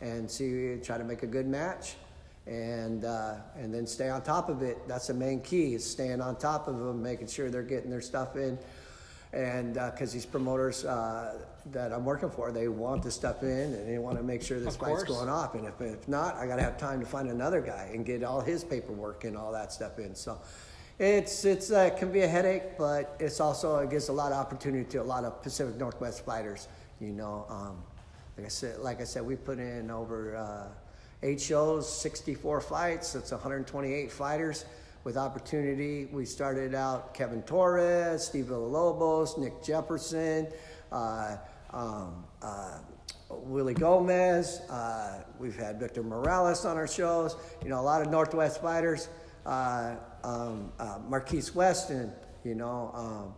[0.01, 1.95] and see try to make a good match.
[2.47, 4.87] And uh, and then stay on top of it.
[4.87, 8.01] That's the main key: is staying on top of them, making sure they're getting their
[8.01, 8.57] stuff in
[9.33, 11.39] and because these promoters uh,
[11.71, 14.59] that I'm working for, they want the stuff in and they want to make sure
[14.59, 15.53] this fight's going off.
[15.55, 18.23] And if, if not, I got to have time to find another guy and get
[18.23, 20.15] all his paperwork and all that stuff in.
[20.15, 20.39] So
[20.97, 24.37] it's it's uh, can be a headache, but it's also it gives a lot of
[24.39, 26.69] opportunity to a lot of Pacific Northwest fighters.
[27.01, 27.83] You know, um,
[28.37, 30.67] like I said, like I said, we put in over uh,
[31.23, 33.13] eight shows, 64 fights.
[33.13, 34.65] That's 128 fighters
[35.03, 36.05] with opportunity.
[36.11, 40.47] We started out Kevin Torres, Steve Villalobos, Nick Jefferson,
[40.91, 41.37] uh,
[41.71, 42.79] um, uh,
[43.29, 44.61] Willie Gomez.
[44.69, 47.35] Uh, we've had Victor Morales on our shows.
[47.63, 49.09] You know, a lot of Northwest fighters.
[49.45, 52.11] Uh, um, uh, Marquise Weston,
[52.43, 53.33] you know, um,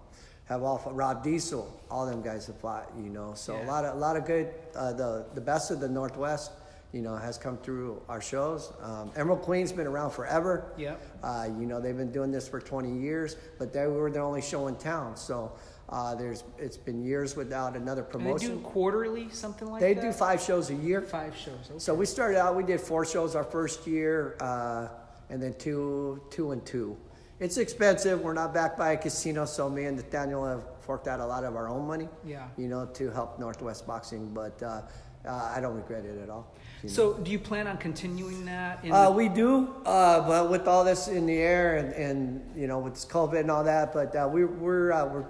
[0.46, 1.80] have all Rob Diesel.
[1.92, 2.92] All them guys have fought.
[2.98, 3.65] You know, so Yeah.
[3.65, 4.52] a lot of a lot of good.
[4.75, 6.52] Uh, the the best of the Northwest.
[6.92, 8.73] You know, has come through our shows.
[8.81, 10.73] Um, Emerald Queen's been around forever.
[10.75, 10.96] Yeah.
[11.23, 14.42] Uh, you know, they've been doing this for 20 years, but they were the only
[14.42, 15.15] show in town.
[15.15, 15.52] So
[15.90, 18.58] uh, there's it's been years without another And they promotion.
[18.58, 20.02] do quarterly, something like They that.
[20.02, 21.04] They do five shows a year.
[21.04, 21.54] five shows.
[21.69, 21.77] Okay.
[21.77, 24.87] So we started out, we did four shows our first year, uh,
[25.29, 26.98] and then two, two and two.
[27.40, 28.19] it's expensive.
[28.21, 31.44] We're not backed by a casino, so me and Nathaniel have forked out a lot
[31.44, 32.10] of our own money.
[32.25, 32.48] Yeah.
[32.58, 34.62] You know, to help Northwest Boxing, but
[35.28, 36.54] uh, I don't regret it at all.
[36.88, 38.86] So, do you plan on continuing that?
[38.86, 42.56] In Uh, the- we do, uh, but with all this in the air and, and
[42.56, 45.26] you know with COVID and all that, but uh, we, we're uh, we're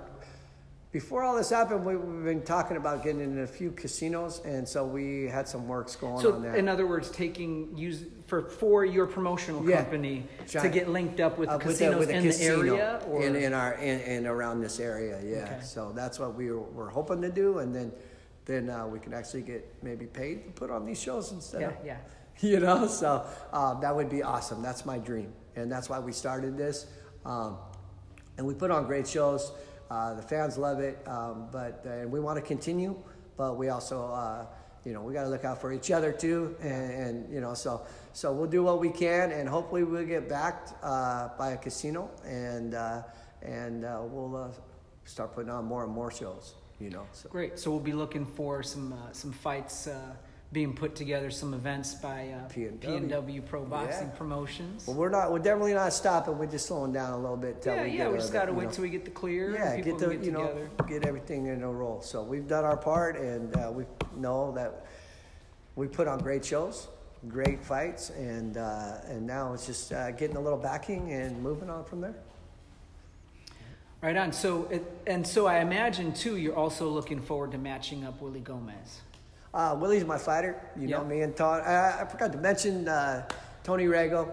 [0.92, 4.68] before all this happened, we, we've been talking about getting in a few casinos, and
[4.68, 6.56] so we had some works going on so, there.
[6.56, 9.78] in other words, taking use for for your promotional Yeah.
[9.84, 13.36] company to get linked up with Uh, casinos a in casino the area, or in,
[13.36, 15.46] in our in, in around this area, yeah.
[15.46, 15.60] Okay.
[15.64, 17.92] So that's what we were, we're hoping to do, and then
[18.50, 21.68] then uh, we can actually get maybe paid to put on these shows instead yeah,
[21.68, 21.98] of yeah.
[22.40, 23.24] you know so
[23.54, 24.64] um, that would be awesome.
[24.64, 26.88] That's my dream and that's why we started this.
[27.26, 27.58] Um,
[28.38, 29.52] and we put on great shows.
[29.92, 32.96] Uh, the fans love it um, but uh, and we want to continue
[33.38, 34.46] but we also uh,
[34.84, 37.54] you know we got to look out for each other too and, and you know
[37.54, 41.58] so so we'll do what we can and hopefully we'll get backed uh, by a
[41.58, 43.02] casino and uh,
[43.42, 44.48] and uh, we'll uh,
[45.06, 47.60] start putting on more and more shows you know so Great.
[47.60, 49.98] So we'll be looking for some uh, some fights uh,
[50.52, 52.80] being put together, some events by uh, P&W.
[52.80, 54.18] P&W Pro Boxing Yeah.
[54.18, 54.88] Promotions.
[54.88, 55.32] well, we're not.
[55.32, 56.40] We're definitely not stopping.
[56.40, 57.62] We're just slowing down a little bit.
[57.62, 57.98] till yeah, we yeah.
[57.98, 59.54] get We just got to wait know, till we get the clear.
[59.54, 62.02] Yeah, and people get the can you know get everything in a roll.
[62.02, 64.88] So we've done our part, and uh, we know that
[65.76, 66.88] we put on great shows,
[67.28, 71.70] great fights, and uh, and now it's just uh, getting a little backing and moving
[71.70, 72.16] on from there.
[74.02, 74.32] Right on.
[74.32, 78.40] So, it, and so I imagine too, you're also looking forward to matching up Willie
[78.40, 79.02] Gomez.
[79.54, 80.56] Uh, Willie's my fighter.
[80.78, 81.64] You know me and Tony.
[81.64, 83.28] I, I forgot to mention uh,
[83.64, 84.32] Tony Rego.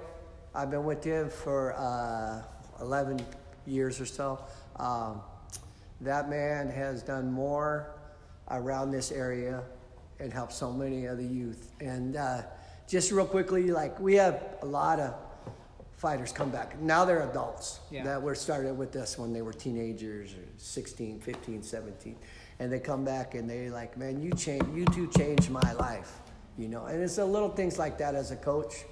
[0.55, 2.43] I've been with him for uh,
[2.81, 3.19] 11
[3.67, 4.45] years or so.
[4.77, 5.21] Um,
[6.01, 7.91] that man has done more
[8.51, 9.65] around this area
[10.21, 11.73] and helped so many of the youth.
[11.81, 12.43] And uh,
[12.87, 15.13] just real quickly, like we have a lot of
[15.97, 16.79] fighters come back.
[16.81, 18.05] Now they're adults Yeah.
[18.05, 22.17] that were started with us when they were teenagers or 16, 15, 17.
[22.59, 26.13] And they come back and they like, man, you change, you two changed my life,
[26.59, 26.87] you know.
[26.87, 28.85] And it's the little things like that as a coach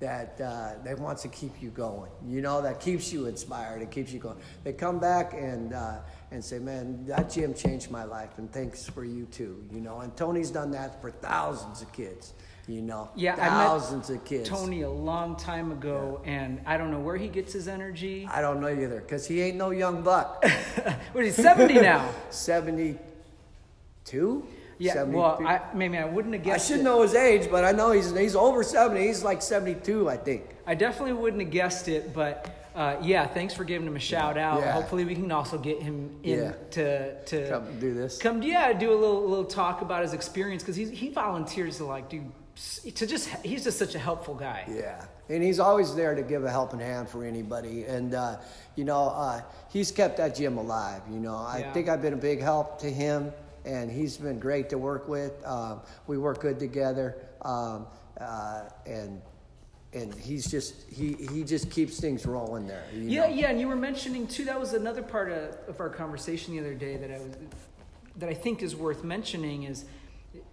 [0.00, 3.90] that uh, that wants to keep you going, you know, that keeps you inspired, it
[3.90, 4.38] keeps you going.
[4.64, 5.98] They come back and uh,
[6.32, 10.00] and say, man, that gym changed my life, and thanks for you too, you know.
[10.00, 12.34] And Tony's done that for thousands of kids,
[12.68, 14.48] you know, Yeah, I met thousands of kids.
[14.48, 18.28] Tony a long time ago, and I don't know where he gets his energy.
[18.30, 20.44] I don't know either, cause he ain't no young buck.
[21.12, 22.08] what is he, 70 now?
[22.30, 24.46] 72?
[24.78, 26.64] Yeah, well, I, maybe I wouldn't have guessed.
[26.64, 26.84] I should it.
[26.84, 29.06] know his age, but I know he's he's over 70.
[29.06, 30.44] He's like 72, I think.
[30.66, 34.38] I definitely wouldn't have guessed it, but uh, yeah, thanks for giving him a shout
[34.38, 34.60] out.
[34.60, 34.72] Yeah.
[34.72, 36.52] Hopefully, we can also get him in Yeah.
[36.72, 38.18] to to Come do this.
[38.18, 42.08] Come, yeah, do a little little talk about his experience because he volunteers to like
[42.08, 42.22] do
[42.94, 44.64] to just he's just such a helpful guy.
[44.68, 47.84] Yeah, and he's always there to give a helping hand for anybody.
[47.84, 48.36] And uh,
[48.76, 51.02] you know, uh, he's kept that gym alive.
[51.10, 51.72] You know, I Yeah.
[51.72, 53.32] think I've been a big help to him,
[53.64, 55.32] and he's been great to work with.
[55.44, 57.86] Um, we work good together, um,
[58.20, 59.20] uh, and
[59.92, 62.84] and he's just he he just keeps things rolling there.
[62.94, 63.34] Yeah, know?
[63.34, 64.44] yeah, and you were mentioning too.
[64.44, 67.36] That was another part of, of our conversation the other day that I was
[68.16, 69.84] that I think is worth mentioning is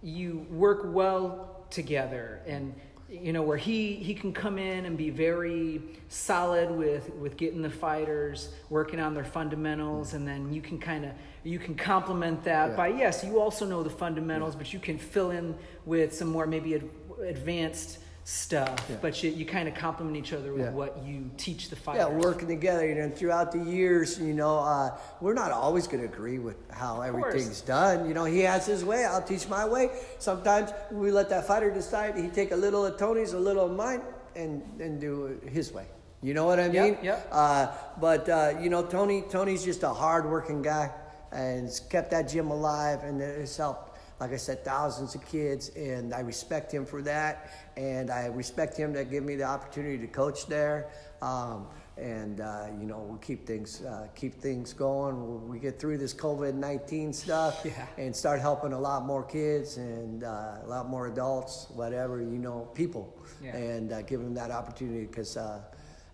[0.02, 2.74] you work well together, and
[3.08, 7.62] you know where he he can come in and be very solid with with getting
[7.62, 11.12] the fighters working on their fundamentals, and then you can kind of
[11.44, 12.76] you can complement that Yeah.
[12.76, 15.54] by yes, you also know the fundamentals, but you can fill in
[15.86, 16.88] with some more maybe ad,
[17.24, 18.96] advanced stuff, Yeah.
[19.00, 20.70] but you, you kind of complement each other with Yeah.
[20.72, 22.06] what you teach the fighters.
[22.10, 25.86] Yeah, working together, you know, and throughout the years, you know, uh, we're not always
[25.86, 28.06] going to agree with how everything's done.
[28.06, 29.88] You know, he has his way, I'll teach my way.
[30.18, 32.18] Sometimes we let that fighter decide.
[32.18, 34.02] He take a little of Tony's, a little of mine,
[34.36, 35.86] and and do it his way.
[36.20, 36.98] You know what I mean?
[37.00, 37.28] Yep, yep.
[37.32, 37.68] Uh,
[37.98, 40.90] but uh, you know, Tony, Tony's just a hard-working guy,
[41.32, 43.87] and kept that gym alive, and it's helped.
[44.20, 48.76] Like I said, thousands of kids, and I respect him for that, and I respect
[48.76, 50.90] him to give me the opportunity to coach there.
[51.22, 55.20] Um, and uh, you know, we'll keep things uh, keep things going.
[55.20, 57.86] We'll, we get through this COVID nineteen stuff, Yeah.
[57.96, 62.38] and start helping a lot more kids and uh, a lot more adults, whatever you
[62.38, 63.56] know, people, Yeah.
[63.56, 65.60] and uh, give them that opportunity because uh,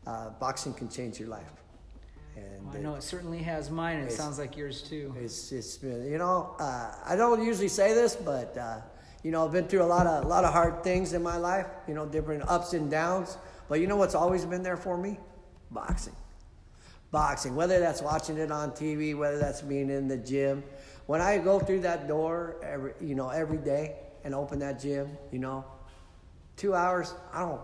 [0.07, 1.51] uh, boxing can change your life.
[2.37, 3.99] And Well, I know it certainly has mine.
[4.01, 5.15] and It sounds like yours too.
[5.19, 8.81] it's it's been you know uh, I don't usually say this, but uh,
[9.23, 11.37] you know I've been through a lot of a lot of hard things in my
[11.37, 11.67] life.
[11.89, 13.37] You know different ups and downs.
[13.69, 15.19] But you know what's always been there for me?
[15.71, 16.15] Boxing.
[17.11, 17.55] Boxing.
[17.57, 20.63] Whether that's watching it on TV, whether that's being in the gym.
[21.07, 25.17] When I go through that door every you know every day and open that gym,
[25.31, 25.65] you know,
[26.57, 27.61] two hours I don't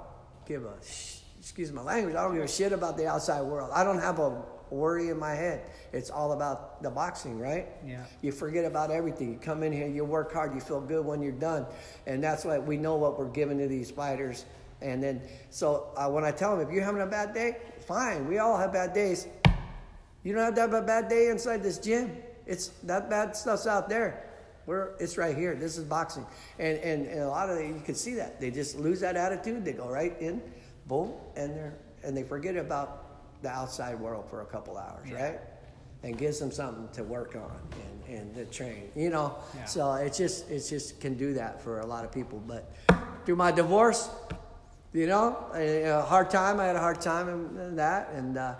[0.46, 3.70] give a sh- excuse my language, I don't give a shit about the outside world.
[3.74, 5.62] I don't have a worry in my head.
[5.92, 7.68] It's all about the boxing, right?
[7.86, 8.04] Yeah.
[8.22, 9.32] You forget about everything.
[9.32, 11.66] You come in here, you work hard, you feel good when you're done.
[12.06, 14.44] And that's why we know what we're giving to these fighters.
[14.80, 18.26] And then, so uh, when I tell them, if you're having a bad day, fine.
[18.26, 19.26] We all have bad days.
[20.22, 22.16] You don't have to have a bad day inside this gym.
[22.46, 24.26] It's that bad stuff's out there.
[24.66, 25.54] We're, it's right here.
[25.54, 26.26] This is boxing.
[26.58, 28.40] And, and, and a lot of the, you can see that.
[28.40, 29.64] They just lose that attitude.
[29.64, 30.42] They go right in,
[30.86, 33.09] boom, and they're and they forget about
[33.42, 35.22] the outside world for a couple hours, Yeah.
[35.22, 35.40] right?
[36.02, 37.60] And gives them something to work on
[38.08, 38.90] and, and to train.
[38.96, 39.64] You know, Yeah.
[39.64, 42.38] so it's just it's just can do that for a lot of people.
[42.46, 42.72] But
[43.24, 44.08] through my divorce,
[44.92, 46.58] you know, a, hard time.
[46.58, 48.54] I had a hard time in, that, and uh,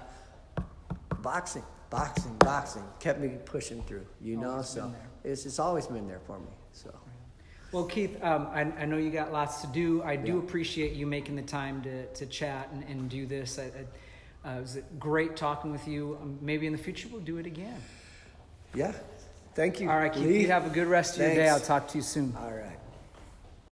[1.22, 4.06] boxing, boxing, boxing kept me pushing through.
[4.20, 6.46] You know, Always so it's it's always been there for me.
[6.72, 6.90] So
[7.72, 10.02] Well, Keith, um, I, I know you got lots to do.
[10.02, 10.38] I do Yeah.
[10.40, 13.58] appreciate you making the time to, to chat and, and do this.
[13.58, 13.84] I, I,
[14.44, 16.18] uh, it was great talking with you.
[16.20, 17.80] Um, maybe in the future we'll do it again.
[18.74, 18.92] yeah,
[19.54, 19.90] thank you.
[19.90, 21.48] All right, Keith, you have a good rest of your day.
[21.48, 22.34] I'll talk to you soon.
[22.38, 22.79] All right.